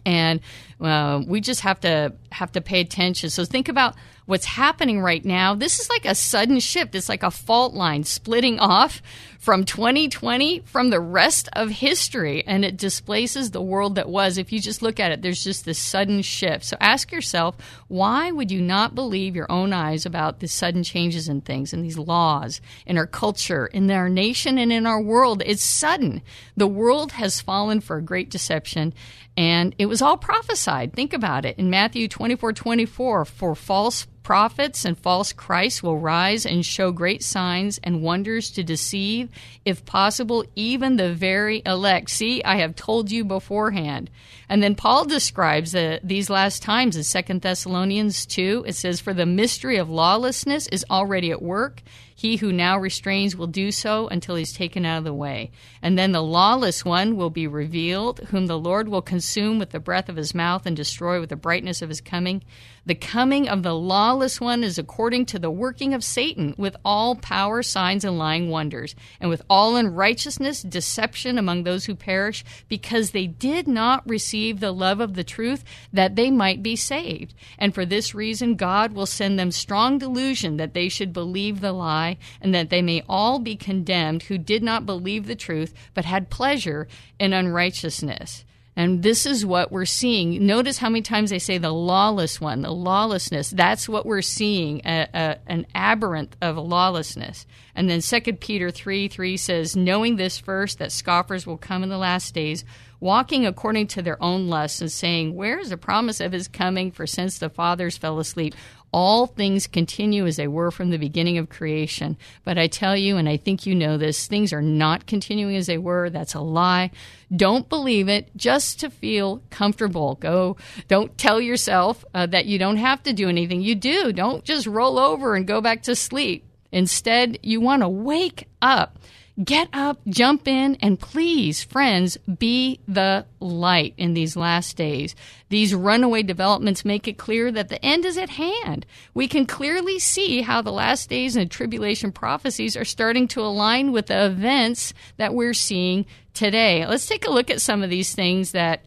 And 0.05 0.39
uh, 0.79 1.21
we 1.25 1.41
just 1.41 1.61
have 1.61 1.79
to 1.81 2.13
have 2.31 2.51
to 2.53 2.61
pay 2.61 2.79
attention. 2.81 3.29
So 3.29 3.45
think 3.45 3.69
about 3.69 3.95
what's 4.31 4.45
happening 4.45 5.01
right 5.01 5.25
now. 5.25 5.53
This 5.53 5.81
is 5.81 5.89
like 5.89 6.05
a 6.05 6.15
sudden 6.15 6.61
shift. 6.61 6.95
It's 6.95 7.09
like 7.09 7.21
a 7.21 7.29
fault 7.29 7.73
line 7.73 8.05
splitting 8.05 8.59
off 8.59 9.01
from 9.39 9.65
2020 9.65 10.59
from 10.59 10.89
the 10.89 11.01
rest 11.01 11.49
of 11.51 11.69
history, 11.69 12.41
and 12.47 12.63
it 12.63 12.77
displaces 12.77 13.51
the 13.51 13.61
world 13.61 13.95
that 13.95 14.07
was. 14.07 14.37
If 14.37 14.53
you 14.53 14.61
just 14.61 14.81
look 14.81 15.01
at 15.01 15.11
it, 15.11 15.21
there's 15.21 15.43
just 15.43 15.65
this 15.65 15.79
sudden 15.79 16.21
shift. 16.21 16.63
So 16.63 16.77
ask 16.79 17.11
yourself, 17.11 17.57
why 17.89 18.31
would 18.31 18.51
you 18.51 18.61
not 18.61 18.95
believe 18.95 19.35
your 19.35 19.51
own 19.51 19.73
eyes 19.73 20.05
about 20.05 20.39
the 20.39 20.47
sudden 20.47 20.83
changes 20.83 21.27
in 21.27 21.41
things 21.41 21.73
and 21.73 21.83
these 21.83 21.97
laws 21.97 22.61
in 22.85 22.97
our 22.97 23.07
culture, 23.07 23.65
in 23.65 23.91
our 23.91 24.07
nation, 24.07 24.57
and 24.57 24.71
in 24.71 24.87
our 24.87 25.01
world? 25.01 25.43
It's 25.45 25.63
sudden. 25.63 26.21
The 26.55 26.67
world 26.67 27.11
has 27.13 27.41
fallen 27.41 27.81
for 27.81 27.97
a 27.97 28.01
great 28.01 28.29
deception, 28.29 28.93
and 29.35 29.75
it 29.77 29.87
was 29.87 30.01
all 30.01 30.15
prophesied. 30.15 30.93
Think 30.93 31.11
about 31.11 31.45
it. 31.45 31.57
In 31.57 31.69
Matthew 31.69 32.07
24 32.07 32.53
24, 32.53 33.25
for 33.25 33.55
false 33.55 34.05
prophets 34.23 34.85
and 34.85 34.97
false 34.97 35.33
Christs 35.33 35.81
will 35.81 35.97
rise 35.97 36.45
and 36.45 36.65
show 36.65 36.91
great 36.91 37.23
signs 37.23 37.79
and 37.83 38.01
wonders 38.01 38.51
to 38.51 38.63
deceive, 38.63 39.29
if 39.65 39.85
possible, 39.85 40.45
even 40.55 40.97
the 40.97 41.13
very 41.13 41.61
elect. 41.65 42.09
See, 42.09 42.43
I 42.43 42.57
have 42.57 42.75
told 42.75 43.11
you 43.11 43.23
beforehand. 43.23 44.09
And 44.51 44.61
then 44.61 44.75
Paul 44.75 45.05
describes 45.05 45.71
the, 45.71 46.01
these 46.03 46.29
last 46.29 46.61
times 46.61 46.97
in 46.97 47.05
Second 47.05 47.41
Thessalonians 47.41 48.25
2. 48.25 48.65
It 48.67 48.75
says, 48.75 48.99
For 48.99 49.13
the 49.13 49.25
mystery 49.25 49.77
of 49.77 49.89
lawlessness 49.89 50.67
is 50.67 50.85
already 50.91 51.31
at 51.31 51.41
work. 51.41 51.81
He 52.13 52.35
who 52.35 52.51
now 52.51 52.77
restrains 52.77 53.33
will 53.33 53.47
do 53.47 53.71
so 53.71 54.09
until 54.09 54.35
he's 54.35 54.53
taken 54.53 54.85
out 54.85 54.99
of 54.99 55.03
the 55.05 55.13
way. 55.13 55.51
And 55.81 55.97
then 55.97 56.11
the 56.11 56.21
lawless 56.21 56.83
one 56.83 57.15
will 57.15 57.29
be 57.29 57.47
revealed, 57.47 58.19
whom 58.29 58.45
the 58.45 58.59
Lord 58.59 58.89
will 58.89 59.01
consume 59.01 59.57
with 59.57 59.69
the 59.69 59.79
breath 59.79 60.09
of 60.09 60.17
his 60.17 60.35
mouth 60.35 60.65
and 60.65 60.75
destroy 60.75 61.21
with 61.21 61.29
the 61.29 61.35
brightness 61.37 61.81
of 61.81 61.89
his 61.89 62.01
coming. 62.01 62.43
The 62.85 62.93
coming 62.93 63.47
of 63.47 63.63
the 63.63 63.73
lawless 63.73 64.41
one 64.41 64.63
is 64.63 64.77
according 64.77 65.27
to 65.27 65.39
the 65.39 65.49
working 65.49 65.93
of 65.93 66.03
Satan, 66.03 66.53
with 66.57 66.75
all 66.83 67.15
power, 67.15 67.63
signs, 67.63 68.03
and 68.03 68.17
lying 68.17 68.49
wonders, 68.49 68.95
and 69.19 69.29
with 69.29 69.41
all 69.49 69.75
unrighteousness, 69.75 70.61
deception 70.63 71.37
among 71.37 71.63
those 71.63 71.85
who 71.85 71.95
perish, 71.95 72.43
because 72.67 73.11
they 73.11 73.27
did 73.27 73.67
not 73.67 74.07
receive 74.07 74.40
the 74.49 74.71
love 74.71 74.99
of 74.99 75.13
the 75.13 75.23
truth 75.23 75.63
that 75.93 76.15
they 76.15 76.31
might 76.31 76.63
be 76.63 76.75
saved. 76.75 77.33
And 77.57 77.73
for 77.73 77.85
this 77.85 78.15
reason, 78.15 78.55
God 78.55 78.93
will 78.93 79.05
send 79.05 79.37
them 79.37 79.51
strong 79.51 79.97
delusion 79.97 80.57
that 80.57 80.73
they 80.73 80.89
should 80.89 81.13
believe 81.13 81.61
the 81.61 81.71
lie, 81.71 82.17
and 82.41 82.53
that 82.55 82.69
they 82.69 82.81
may 82.81 83.03
all 83.07 83.39
be 83.39 83.55
condemned 83.55 84.23
who 84.23 84.37
did 84.37 84.63
not 84.63 84.85
believe 84.85 85.27
the 85.27 85.35
truth, 85.35 85.73
but 85.93 86.05
had 86.05 86.29
pleasure 86.29 86.87
in 87.19 87.33
unrighteousness. 87.33 88.43
And 88.75 89.03
this 89.03 89.25
is 89.25 89.45
what 89.45 89.71
we're 89.71 89.85
seeing. 89.85 90.45
Notice 90.45 90.77
how 90.77 90.89
many 90.89 91.01
times 91.01 91.29
they 91.29 91.39
say 91.39 91.57
the 91.57 91.73
lawless 91.73 92.39
one, 92.39 92.61
the 92.61 92.71
lawlessness. 92.71 93.49
That's 93.49 93.89
what 93.89 94.05
we're 94.05 94.21
seeing, 94.21 94.81
a, 94.85 95.07
a, 95.13 95.37
an 95.47 95.67
aberrant 95.75 96.37
of 96.41 96.57
lawlessness. 96.57 97.45
And 97.75 97.89
then 97.89 98.01
2 98.01 98.33
Peter 98.33 98.71
3 98.71 99.09
3 99.09 99.37
says, 99.37 99.75
Knowing 99.75 100.15
this 100.15 100.37
first, 100.37 100.79
that 100.79 100.93
scoffers 100.93 101.45
will 101.45 101.57
come 101.57 101.83
in 101.83 101.89
the 101.89 101.97
last 101.97 102.33
days, 102.33 102.63
walking 103.01 103.45
according 103.45 103.87
to 103.87 104.01
their 104.01 104.21
own 104.23 104.47
lusts, 104.47 104.79
and 104.79 104.91
saying, 104.91 105.35
Where 105.35 105.59
is 105.59 105.69
the 105.69 105.77
promise 105.77 106.21
of 106.21 106.31
his 106.31 106.47
coming? 106.47 106.91
For 106.91 107.05
since 107.05 107.39
the 107.39 107.49
fathers 107.49 107.97
fell 107.97 108.19
asleep, 108.19 108.55
all 108.91 109.25
things 109.25 109.67
continue 109.67 110.25
as 110.25 110.35
they 110.35 110.47
were 110.47 110.71
from 110.71 110.89
the 110.89 110.97
beginning 110.97 111.37
of 111.37 111.49
creation. 111.49 112.17
But 112.43 112.57
I 112.57 112.67
tell 112.67 112.95
you, 112.95 113.17
and 113.17 113.27
I 113.29 113.37
think 113.37 113.65
you 113.65 113.73
know 113.73 113.97
this, 113.97 114.27
things 114.27 114.51
are 114.51 114.61
not 114.61 115.07
continuing 115.07 115.55
as 115.55 115.67
they 115.67 115.77
were. 115.77 116.09
That's 116.09 116.33
a 116.33 116.41
lie. 116.41 116.91
Don't 117.33 117.69
believe 117.69 118.09
it 118.09 118.35
just 118.35 118.79
to 118.81 118.89
feel 118.89 119.41
comfortable. 119.49 120.15
Go, 120.15 120.57
don't 120.87 121.17
tell 121.17 121.39
yourself 121.39 122.03
uh, 122.13 122.25
that 122.27 122.45
you 122.45 122.59
don't 122.59 122.77
have 122.77 123.01
to 123.03 123.13
do 123.13 123.29
anything. 123.29 123.61
You 123.61 123.75
do. 123.75 124.11
Don't 124.11 124.43
just 124.43 124.67
roll 124.67 124.99
over 124.99 125.35
and 125.35 125.47
go 125.47 125.61
back 125.61 125.83
to 125.83 125.95
sleep. 125.95 126.45
Instead, 126.71 127.37
you 127.43 127.59
want 127.61 127.81
to 127.81 127.89
wake 127.89 128.47
up 128.61 128.97
Get 129.41 129.69
up, 129.71 130.01
jump 130.07 130.45
in, 130.45 130.75
and 130.81 130.99
please, 130.99 131.63
friends, 131.63 132.17
be 132.17 132.79
the 132.85 133.25
light 133.39 133.93
in 133.95 134.13
these 134.13 134.35
last 134.35 134.75
days. 134.75 135.15
These 135.47 135.73
runaway 135.73 136.21
developments 136.23 136.83
make 136.83 137.07
it 137.07 137.17
clear 137.17 137.49
that 137.51 137.69
the 137.69 137.83
end 137.83 138.03
is 138.03 138.17
at 138.17 138.31
hand. 138.31 138.85
We 139.13 139.29
can 139.29 139.45
clearly 139.45 139.99
see 139.99 140.41
how 140.41 140.61
the 140.61 140.71
last 140.71 141.09
days 141.09 141.37
and 141.37 141.49
tribulation 141.49 142.11
prophecies 142.11 142.75
are 142.75 142.85
starting 142.85 143.27
to 143.29 143.41
align 143.41 143.93
with 143.93 144.07
the 144.07 144.25
events 144.25 144.93
that 145.15 145.33
we're 145.33 145.53
seeing 145.53 146.05
today. 146.33 146.85
Let's 146.85 147.07
take 147.07 147.25
a 147.25 147.31
look 147.31 147.49
at 147.49 147.61
some 147.61 147.83
of 147.83 147.89
these 147.89 148.13
things 148.13 148.51
that 148.51 148.83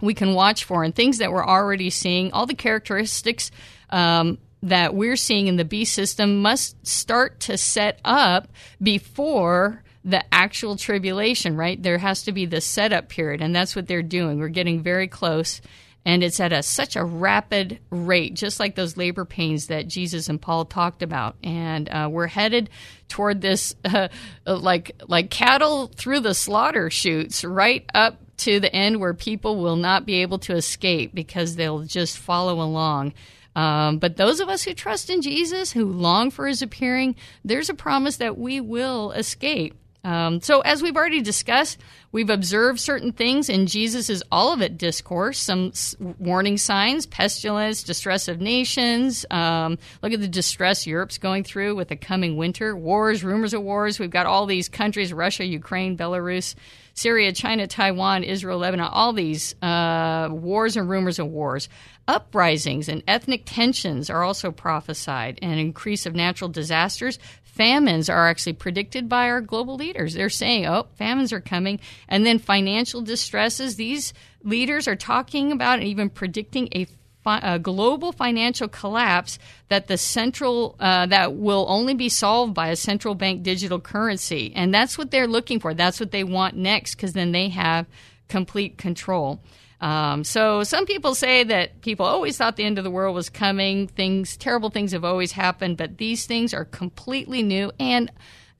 we 0.00 0.14
can 0.14 0.34
watch 0.34 0.64
for 0.64 0.84
and 0.84 0.94
things 0.94 1.18
that 1.18 1.32
we're 1.32 1.44
already 1.44 1.90
seeing, 1.90 2.32
all 2.32 2.46
the 2.46 2.54
characteristics 2.54 3.50
um, 3.90 4.38
that 4.64 4.94
we're 4.94 5.16
seeing 5.16 5.46
in 5.46 5.56
the 5.56 5.64
beast 5.64 5.92
system 5.92 6.40
must 6.40 6.86
start 6.86 7.38
to 7.38 7.58
set 7.58 8.00
up 8.04 8.48
before 8.82 9.82
the 10.04 10.24
actual 10.34 10.76
tribulation, 10.76 11.56
right? 11.56 11.82
There 11.82 11.98
has 11.98 12.22
to 12.24 12.32
be 12.32 12.46
the 12.46 12.60
setup 12.60 13.08
period, 13.08 13.42
and 13.42 13.54
that's 13.54 13.76
what 13.76 13.86
they're 13.86 14.02
doing. 14.02 14.38
We're 14.38 14.48
getting 14.48 14.82
very 14.82 15.06
close, 15.06 15.60
and 16.06 16.22
it's 16.22 16.40
at 16.40 16.52
a 16.52 16.62
such 16.62 16.96
a 16.96 17.04
rapid 17.04 17.78
rate, 17.90 18.34
just 18.34 18.58
like 18.58 18.74
those 18.74 18.96
labor 18.96 19.26
pains 19.26 19.66
that 19.66 19.86
Jesus 19.86 20.30
and 20.30 20.40
Paul 20.40 20.64
talked 20.64 21.02
about. 21.02 21.36
And 21.42 21.88
uh, 21.90 22.08
we're 22.10 22.26
headed 22.26 22.70
toward 23.08 23.42
this, 23.42 23.74
uh, 23.84 24.08
like 24.46 24.92
like 25.06 25.30
cattle 25.30 25.88
through 25.88 26.20
the 26.20 26.34
slaughter 26.34 26.88
chutes, 26.88 27.44
right 27.44 27.84
up 27.94 28.18
to 28.38 28.60
the 28.60 28.74
end 28.74 28.98
where 28.98 29.14
people 29.14 29.56
will 29.56 29.76
not 29.76 30.06
be 30.06 30.22
able 30.22 30.38
to 30.38 30.54
escape 30.54 31.14
because 31.14 31.56
they'll 31.56 31.82
just 31.82 32.18
follow 32.18 32.62
along. 32.62 33.12
Um, 33.56 33.98
but 33.98 34.16
those 34.16 34.40
of 34.40 34.48
us 34.48 34.64
who 34.64 34.74
trust 34.74 35.10
in 35.10 35.22
Jesus, 35.22 35.72
who 35.72 35.84
long 35.86 36.30
for 36.30 36.46
his 36.46 36.62
appearing, 36.62 37.16
there's 37.44 37.70
a 37.70 37.74
promise 37.74 38.16
that 38.16 38.36
we 38.36 38.60
will 38.60 39.12
escape. 39.12 39.74
Um, 40.04 40.42
so, 40.42 40.60
as 40.60 40.82
we've 40.82 40.96
already 40.96 41.22
discussed, 41.22 41.78
we've 42.12 42.28
observed 42.28 42.78
certain 42.78 43.12
things 43.12 43.48
in 43.48 43.66
Jesus' 43.66 44.22
Olivet 44.30 44.76
discourse, 44.76 45.38
some 45.38 45.72
warning 46.18 46.58
signs, 46.58 47.06
pestilence, 47.06 47.82
distress 47.82 48.28
of 48.28 48.38
nations. 48.38 49.24
Um, 49.30 49.78
look 50.02 50.12
at 50.12 50.20
the 50.20 50.28
distress 50.28 50.86
Europe's 50.86 51.16
going 51.16 51.42
through 51.42 51.74
with 51.76 51.88
the 51.88 51.96
coming 51.96 52.36
winter, 52.36 52.76
wars, 52.76 53.24
rumors 53.24 53.54
of 53.54 53.62
wars. 53.62 53.98
We've 53.98 54.10
got 54.10 54.26
all 54.26 54.44
these 54.44 54.68
countries 54.68 55.10
Russia, 55.10 55.46
Ukraine, 55.46 55.96
Belarus, 55.96 56.54
Syria, 56.94 57.32
China, 57.32 57.66
Taiwan, 57.66 58.24
Israel, 58.24 58.58
Lebanon, 58.58 58.88
all 58.90 59.12
these 59.12 59.54
uh, 59.60 60.28
wars 60.30 60.76
and 60.76 60.88
rumors 60.88 61.18
of 61.18 61.26
wars. 61.26 61.68
Uprisings 62.06 62.88
and 62.88 63.02
ethnic 63.08 63.42
tensions 63.44 64.10
are 64.10 64.22
also 64.22 64.50
prophesied, 64.50 65.38
and 65.42 65.58
increase 65.58 66.06
of 66.06 66.14
natural 66.14 66.48
disasters. 66.48 67.18
Famines 67.42 68.08
are 68.08 68.28
actually 68.28 68.54
predicted 68.54 69.08
by 69.08 69.28
our 69.28 69.40
global 69.40 69.76
leaders. 69.76 70.14
They're 70.14 70.28
saying, 70.28 70.66
oh, 70.66 70.86
famines 70.96 71.32
are 71.32 71.40
coming. 71.40 71.80
And 72.08 72.26
then 72.26 72.38
financial 72.38 73.00
distresses. 73.00 73.76
These 73.76 74.12
leaders 74.42 74.88
are 74.88 74.96
talking 74.96 75.52
about 75.52 75.78
and 75.78 75.88
even 75.88 76.10
predicting 76.10 76.68
a 76.74 76.86
a 77.26 77.58
global 77.58 78.12
financial 78.12 78.68
collapse 78.68 79.38
that 79.68 79.88
the 79.88 79.96
central 79.96 80.76
uh, 80.80 81.06
that 81.06 81.34
will 81.34 81.66
only 81.68 81.94
be 81.94 82.08
solved 82.08 82.54
by 82.54 82.68
a 82.68 82.76
central 82.76 83.14
bank 83.14 83.42
digital 83.42 83.80
currency, 83.80 84.52
and 84.54 84.74
that's 84.74 84.98
what 84.98 85.10
they're 85.10 85.26
looking 85.26 85.60
for. 85.60 85.74
That's 85.74 86.00
what 86.00 86.10
they 86.10 86.24
want 86.24 86.56
next, 86.56 86.94
because 86.94 87.12
then 87.12 87.32
they 87.32 87.48
have 87.48 87.86
complete 88.28 88.78
control. 88.78 89.40
Um, 89.80 90.24
so 90.24 90.62
some 90.64 90.86
people 90.86 91.14
say 91.14 91.44
that 91.44 91.82
people 91.82 92.06
always 92.06 92.38
thought 92.38 92.56
the 92.56 92.64
end 92.64 92.78
of 92.78 92.84
the 92.84 92.90
world 92.90 93.14
was 93.14 93.28
coming. 93.28 93.86
Things, 93.86 94.36
terrible 94.36 94.70
things 94.70 94.92
have 94.92 95.04
always 95.04 95.32
happened, 95.32 95.76
but 95.76 95.98
these 95.98 96.24
things 96.24 96.54
are 96.54 96.64
completely 96.64 97.42
new 97.42 97.70
and 97.78 98.10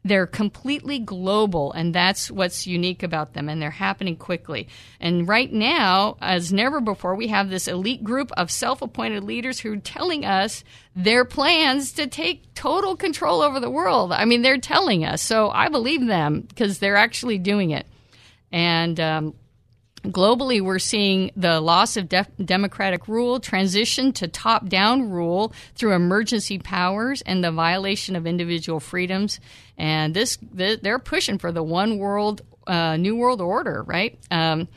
they're 0.05 0.27
completely 0.27 0.99
global, 0.99 1.73
and 1.73 1.95
that's 1.95 2.31
what's 2.31 2.67
unique 2.67 3.03
about 3.03 3.33
them, 3.33 3.49
and 3.49 3.61
they're 3.61 3.71
happening 3.71 4.17
quickly. 4.17 4.69
And 5.01 5.27
right 5.27 5.51
now, 5.51 6.19
as 6.21 6.53
never 6.53 6.81
before, 6.81 7.15
we 7.15 7.29
have 7.29 7.49
this 7.49 7.67
elite 7.67 8.05
group 8.05 8.31
of 8.37 8.51
self 8.51 8.83
appointed 8.83 9.25
leaders 9.25 9.61
who 9.61 9.73
are 9.73 9.79
telling 9.79 10.25
us 10.27 10.63
their 10.95 11.25
plans 11.25 11.93
to 11.93 12.07
take 12.07 12.53
total 12.55 12.97
control 12.97 13.41
over 13.41 13.59
the 13.61 13.71
world. 13.71 14.13
I 14.13 14.27
mean, 14.27 14.43
they're 14.43 14.59
telling 14.59 15.07
us, 15.07 15.23
so 15.23 15.49
I 15.49 15.69
believe 15.71 16.07
them 16.07 16.43
because 16.43 16.79
they're 16.79 16.97
actually 16.97 17.39
doing 17.39 17.71
it. 17.71 17.87
And 18.53 19.01
um, 19.01 19.35
Globally, 20.05 20.61
we're 20.61 20.79
seeing 20.79 21.31
the 21.35 21.61
loss 21.61 21.97
of 21.97 22.11
de- 22.11 22.27
democratic 22.45 23.09
rule, 23.09 23.41
transition 23.41 24.13
to 24.13 24.29
top 24.29 24.69
down 24.69 25.11
rule 25.11 25.55
through 25.75 25.95
emergency 25.95 26.59
powers, 26.59 27.23
and 27.23 27.43
the 27.43 27.51
violation 27.51 28.15
of 28.15 28.27
individual 28.27 28.81
freedoms. 28.81 29.41
And 29.79 30.13
this, 30.13 30.39
they're 30.53 30.99
pushing 30.99 31.39
for 31.39 31.53
the 31.53 31.63
one 31.63 31.99
world, 31.99 32.43
uh, 32.67 32.97
new 32.99 33.17
world 33.17 33.41
order, 33.41 33.83
right? 33.83 34.19
Um, 34.31 34.69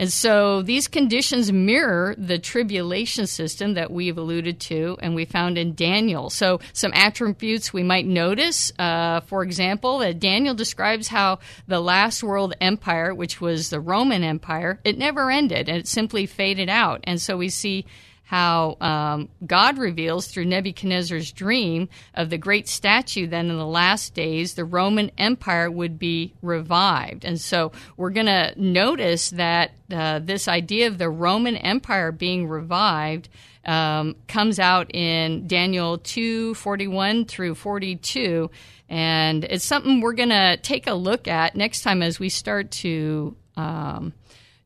And 0.00 0.10
so 0.10 0.62
these 0.62 0.88
conditions 0.88 1.52
mirror 1.52 2.14
the 2.16 2.38
tribulation 2.38 3.26
system 3.26 3.74
that 3.74 3.90
we've 3.90 4.16
alluded 4.16 4.58
to 4.60 4.96
and 5.02 5.14
we 5.14 5.26
found 5.26 5.58
in 5.58 5.74
Daniel. 5.74 6.30
So 6.30 6.60
some 6.72 6.92
attributes 6.94 7.74
we 7.74 7.82
might 7.82 8.06
notice, 8.06 8.72
uh, 8.78 9.20
for 9.20 9.42
example, 9.42 9.98
that 9.98 10.18
Daniel 10.18 10.54
describes 10.54 11.08
how 11.08 11.40
the 11.68 11.80
last 11.80 12.22
world 12.22 12.54
empire, 12.62 13.14
which 13.14 13.42
was 13.42 13.68
the 13.68 13.78
Roman 13.78 14.24
Empire, 14.24 14.80
it 14.84 14.96
never 14.96 15.30
ended 15.30 15.68
and 15.68 15.76
it 15.76 15.86
simply 15.86 16.24
faded 16.24 16.70
out. 16.70 17.00
And 17.04 17.20
so 17.20 17.36
we 17.36 17.50
see 17.50 17.84
how 18.30 18.76
um, 18.80 19.28
God 19.44 19.76
reveals 19.76 20.28
through 20.28 20.44
Nebuchadnezzar's 20.44 21.32
dream 21.32 21.88
of 22.14 22.30
the 22.30 22.38
great 22.38 22.68
statue 22.68 23.26
then 23.26 23.50
in 23.50 23.58
the 23.58 23.66
last 23.66 24.14
days, 24.14 24.54
the 24.54 24.64
Roman 24.64 25.10
Empire 25.18 25.68
would 25.68 25.98
be 25.98 26.32
revived. 26.40 27.24
And 27.24 27.40
so 27.40 27.72
we're 27.96 28.10
going 28.10 28.26
to 28.26 28.54
notice 28.56 29.30
that 29.30 29.72
uh, 29.92 30.20
this 30.20 30.46
idea 30.46 30.86
of 30.86 30.98
the 30.98 31.10
Roman 31.10 31.56
Empire 31.56 32.12
being 32.12 32.46
revived 32.46 33.28
um, 33.64 34.14
comes 34.28 34.60
out 34.60 34.94
in 34.94 35.48
Daniel 35.48 35.98
2 35.98 36.54
41 36.54 37.24
through 37.24 37.56
42. 37.56 38.48
And 38.88 39.42
it's 39.42 39.64
something 39.64 40.00
we're 40.00 40.12
going 40.12 40.28
to 40.28 40.56
take 40.58 40.86
a 40.86 40.94
look 40.94 41.26
at 41.26 41.56
next 41.56 41.82
time 41.82 42.00
as 42.00 42.20
we 42.20 42.28
start 42.28 42.70
to. 42.70 43.34
Um, 43.56 44.12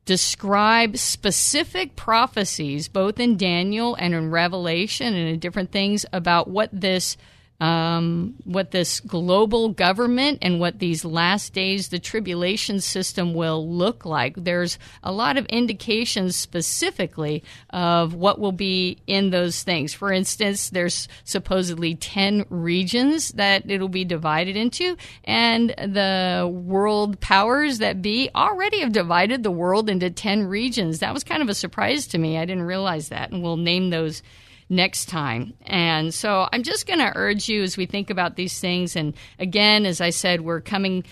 describe 0.05 0.97
specific 0.97 1.95
prophecies, 1.95 2.87
both 2.87 3.19
in 3.19 3.37
Daniel 3.37 3.95
and 3.95 4.13
in 4.13 4.31
Revelation 4.31 5.13
and 5.13 5.27
in 5.27 5.39
different 5.39 5.71
things 5.71 6.05
about 6.13 6.47
what 6.47 6.69
this 6.71 7.17
um, 7.61 8.35
what 8.43 8.71
this 8.71 8.99
global 8.99 9.69
government 9.69 10.39
and 10.41 10.59
what 10.59 10.79
these 10.79 11.05
last 11.05 11.53
days, 11.53 11.89
the 11.89 11.99
tribulation 11.99 12.81
system 12.81 13.33
will 13.33 13.69
look 13.69 14.05
like. 14.05 14.35
There's 14.35 14.77
a 15.03 15.11
lot 15.11 15.37
of 15.37 15.45
indications 15.45 16.35
specifically 16.35 17.43
of 17.69 18.13
what 18.13 18.39
will 18.39 18.51
be 18.51 18.97
in 19.07 19.29
those 19.29 19.63
things. 19.63 19.93
For 19.93 20.11
instance, 20.11 20.69
there's 20.69 21.07
supposedly 21.23 21.95
10 21.95 22.45
regions 22.49 23.31
that 23.33 23.69
it'll 23.69 23.87
be 23.87 24.05
divided 24.05 24.57
into, 24.57 24.97
and 25.23 25.69
the 25.69 26.49
world 26.51 27.19
powers 27.21 27.77
that 27.77 28.01
be 28.01 28.29
already 28.35 28.79
have 28.79 28.91
divided 28.91 29.43
the 29.43 29.51
world 29.51 29.89
into 29.89 30.09
10 30.09 30.47
regions. 30.47 30.99
That 30.99 31.13
was 31.13 31.23
kind 31.23 31.41
of 31.41 31.49
a 31.49 31.53
surprise 31.53 32.07
to 32.07 32.17
me. 32.17 32.37
I 32.37 32.45
didn't 32.45 32.63
realize 32.63 33.09
that, 33.09 33.31
and 33.31 33.41
we'll 33.41 33.57
name 33.57 33.89
those 33.89 34.21
next 34.69 35.05
time. 35.05 35.53
And 35.65 36.13
so 36.13 36.47
I'm 36.51 36.63
just 36.63 36.87
going 36.87 36.99
to 36.99 37.11
urge 37.15 37.47
you 37.47 37.63
as 37.63 37.77
we 37.77 37.85
think 37.85 38.09
about 38.09 38.35
these 38.35 38.59
things. 38.59 38.95
And 38.95 39.13
again, 39.39 39.85
as 39.85 40.01
I 40.01 40.09
said, 40.09 40.41
we're 40.41 40.61
coming 40.61 41.03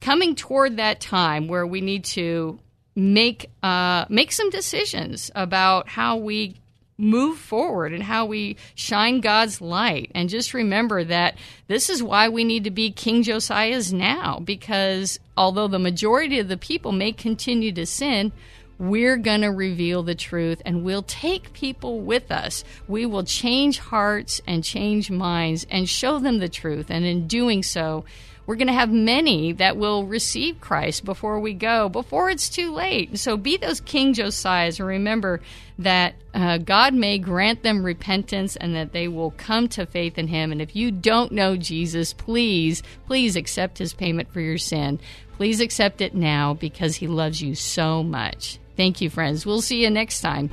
coming 0.00 0.34
toward 0.34 0.76
that 0.76 1.00
time 1.00 1.48
where 1.48 1.66
we 1.66 1.80
need 1.80 2.04
to 2.04 2.58
make 2.94 3.50
uh, 3.62 4.04
make 4.08 4.32
some 4.32 4.50
decisions 4.50 5.30
about 5.34 5.88
how 5.88 6.16
we 6.16 6.56
move 6.96 7.38
forward 7.38 7.92
and 7.92 8.02
how 8.02 8.24
we 8.24 8.56
shine 8.74 9.20
God's 9.20 9.60
light. 9.60 10.12
And 10.14 10.28
just 10.28 10.54
remember 10.54 11.02
that 11.04 11.36
this 11.66 11.90
is 11.90 12.02
why 12.02 12.28
we 12.28 12.44
need 12.44 12.64
to 12.64 12.70
be 12.70 12.92
King 12.92 13.22
Josiah's 13.22 13.92
now, 13.92 14.40
because 14.44 15.18
although 15.36 15.66
the 15.66 15.78
majority 15.78 16.38
of 16.38 16.48
the 16.48 16.56
people 16.56 16.92
may 16.92 17.10
continue 17.10 17.72
to 17.72 17.86
sin, 17.86 18.30
we're 18.78 19.16
going 19.16 19.42
to 19.42 19.48
reveal 19.48 20.02
the 20.02 20.14
truth 20.14 20.60
and 20.64 20.84
we'll 20.84 21.02
take 21.02 21.52
people 21.52 22.00
with 22.00 22.30
us. 22.30 22.64
We 22.88 23.06
will 23.06 23.24
change 23.24 23.78
hearts 23.78 24.40
and 24.46 24.64
change 24.64 25.10
minds 25.10 25.66
and 25.70 25.88
show 25.88 26.18
them 26.18 26.38
the 26.38 26.48
truth. 26.48 26.90
And 26.90 27.04
in 27.04 27.26
doing 27.26 27.62
so, 27.62 28.04
we're 28.46 28.56
going 28.56 28.68
to 28.68 28.74
have 28.74 28.92
many 28.92 29.52
that 29.52 29.78
will 29.78 30.04
receive 30.04 30.60
Christ 30.60 31.04
before 31.04 31.40
we 31.40 31.54
go, 31.54 31.88
before 31.88 32.28
it's 32.28 32.50
too 32.50 32.74
late. 32.74 33.18
So 33.18 33.38
be 33.38 33.56
those 33.56 33.80
King 33.80 34.12
Josiahs 34.12 34.78
and 34.78 34.86
remember 34.86 35.40
that 35.78 36.14
uh, 36.34 36.58
God 36.58 36.92
may 36.92 37.18
grant 37.18 37.62
them 37.62 37.84
repentance 37.84 38.56
and 38.56 38.74
that 38.74 38.92
they 38.92 39.08
will 39.08 39.30
come 39.30 39.68
to 39.68 39.86
faith 39.86 40.18
in 40.18 40.28
Him. 40.28 40.52
And 40.52 40.60
if 40.60 40.76
you 40.76 40.90
don't 40.90 41.32
know 41.32 41.56
Jesus, 41.56 42.12
please, 42.12 42.82
please 43.06 43.34
accept 43.34 43.78
His 43.78 43.94
payment 43.94 44.30
for 44.30 44.40
your 44.40 44.58
sin. 44.58 45.00
Please 45.36 45.60
accept 45.60 46.02
it 46.02 46.14
now 46.14 46.52
because 46.52 46.96
He 46.96 47.06
loves 47.06 47.40
you 47.40 47.54
so 47.54 48.02
much. 48.02 48.58
Thank 48.76 49.00
you, 49.00 49.10
friends. 49.10 49.46
We'll 49.46 49.62
see 49.62 49.82
you 49.82 49.90
next 49.90 50.20
time. 50.20 50.50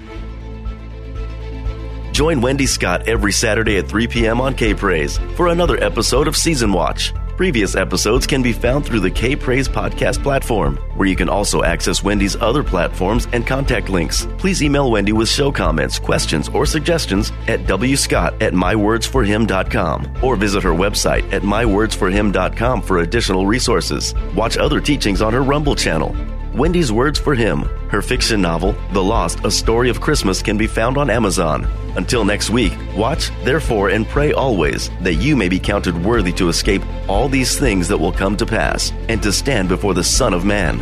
Join 2.11 2.41
Wendy 2.41 2.65
Scott 2.65 3.07
every 3.07 3.31
Saturday 3.31 3.77
at 3.77 3.87
3 3.87 4.07
p.m. 4.07 4.41
on 4.41 4.53
K 4.53 4.73
Praise 4.73 5.17
for 5.35 5.47
another 5.47 5.81
episode 5.83 6.27
of 6.27 6.35
Season 6.35 6.71
Watch. 6.71 7.13
Previous 7.37 7.75
episodes 7.75 8.27
can 8.27 8.43
be 8.43 8.51
found 8.51 8.85
through 8.85 8.99
the 8.99 9.09
K 9.09 9.35
Praise 9.35 9.67
podcast 9.67 10.21
platform, 10.21 10.75
where 10.95 11.07
you 11.07 11.15
can 11.15 11.29
also 11.29 11.63
access 11.63 12.03
Wendy's 12.03 12.35
other 12.35 12.63
platforms 12.63 13.27
and 13.33 13.47
contact 13.47 13.89
links. 13.89 14.27
Please 14.37 14.61
email 14.61 14.91
Wendy 14.91 15.13
with 15.13 15.29
show 15.29 15.51
comments, 15.51 15.97
questions, 15.97 16.49
or 16.49 16.67
suggestions 16.67 17.31
at 17.47 17.61
wscott 17.61 18.39
at 18.41 18.53
mywordsforhim.com 18.53 20.23
or 20.23 20.35
visit 20.35 20.61
her 20.61 20.73
website 20.73 21.23
at 21.33 21.41
mywordsforhim.com 21.41 22.81
for 22.83 22.99
additional 22.99 23.47
resources. 23.47 24.13
Watch 24.35 24.57
other 24.57 24.79
teachings 24.79 25.21
on 25.21 25.33
her 25.33 25.41
Rumble 25.41 25.75
channel. 25.75 26.15
Wendy's 26.53 26.91
Words 26.91 27.17
for 27.17 27.33
Him, 27.33 27.61
her 27.87 28.01
fiction 28.01 28.41
novel, 28.41 28.75
The 28.91 29.01
Lost, 29.01 29.45
A 29.45 29.51
Story 29.51 29.89
of 29.89 30.01
Christmas, 30.01 30.41
can 30.41 30.57
be 30.57 30.67
found 30.67 30.97
on 30.97 31.09
Amazon. 31.09 31.65
Until 31.95 32.25
next 32.25 32.49
week, 32.49 32.73
watch, 32.93 33.31
therefore, 33.45 33.89
and 33.89 34.05
pray 34.05 34.33
always 34.33 34.89
that 34.99 35.13
you 35.13 35.37
may 35.37 35.47
be 35.47 35.59
counted 35.59 36.03
worthy 36.03 36.33
to 36.33 36.49
escape 36.49 36.81
all 37.07 37.29
these 37.29 37.57
things 37.57 37.87
that 37.87 37.97
will 37.97 38.11
come 38.11 38.35
to 38.35 38.45
pass 38.45 38.91
and 39.07 39.23
to 39.23 39.31
stand 39.31 39.69
before 39.69 39.93
the 39.93 40.03
Son 40.03 40.33
of 40.33 40.43
Man. 40.43 40.81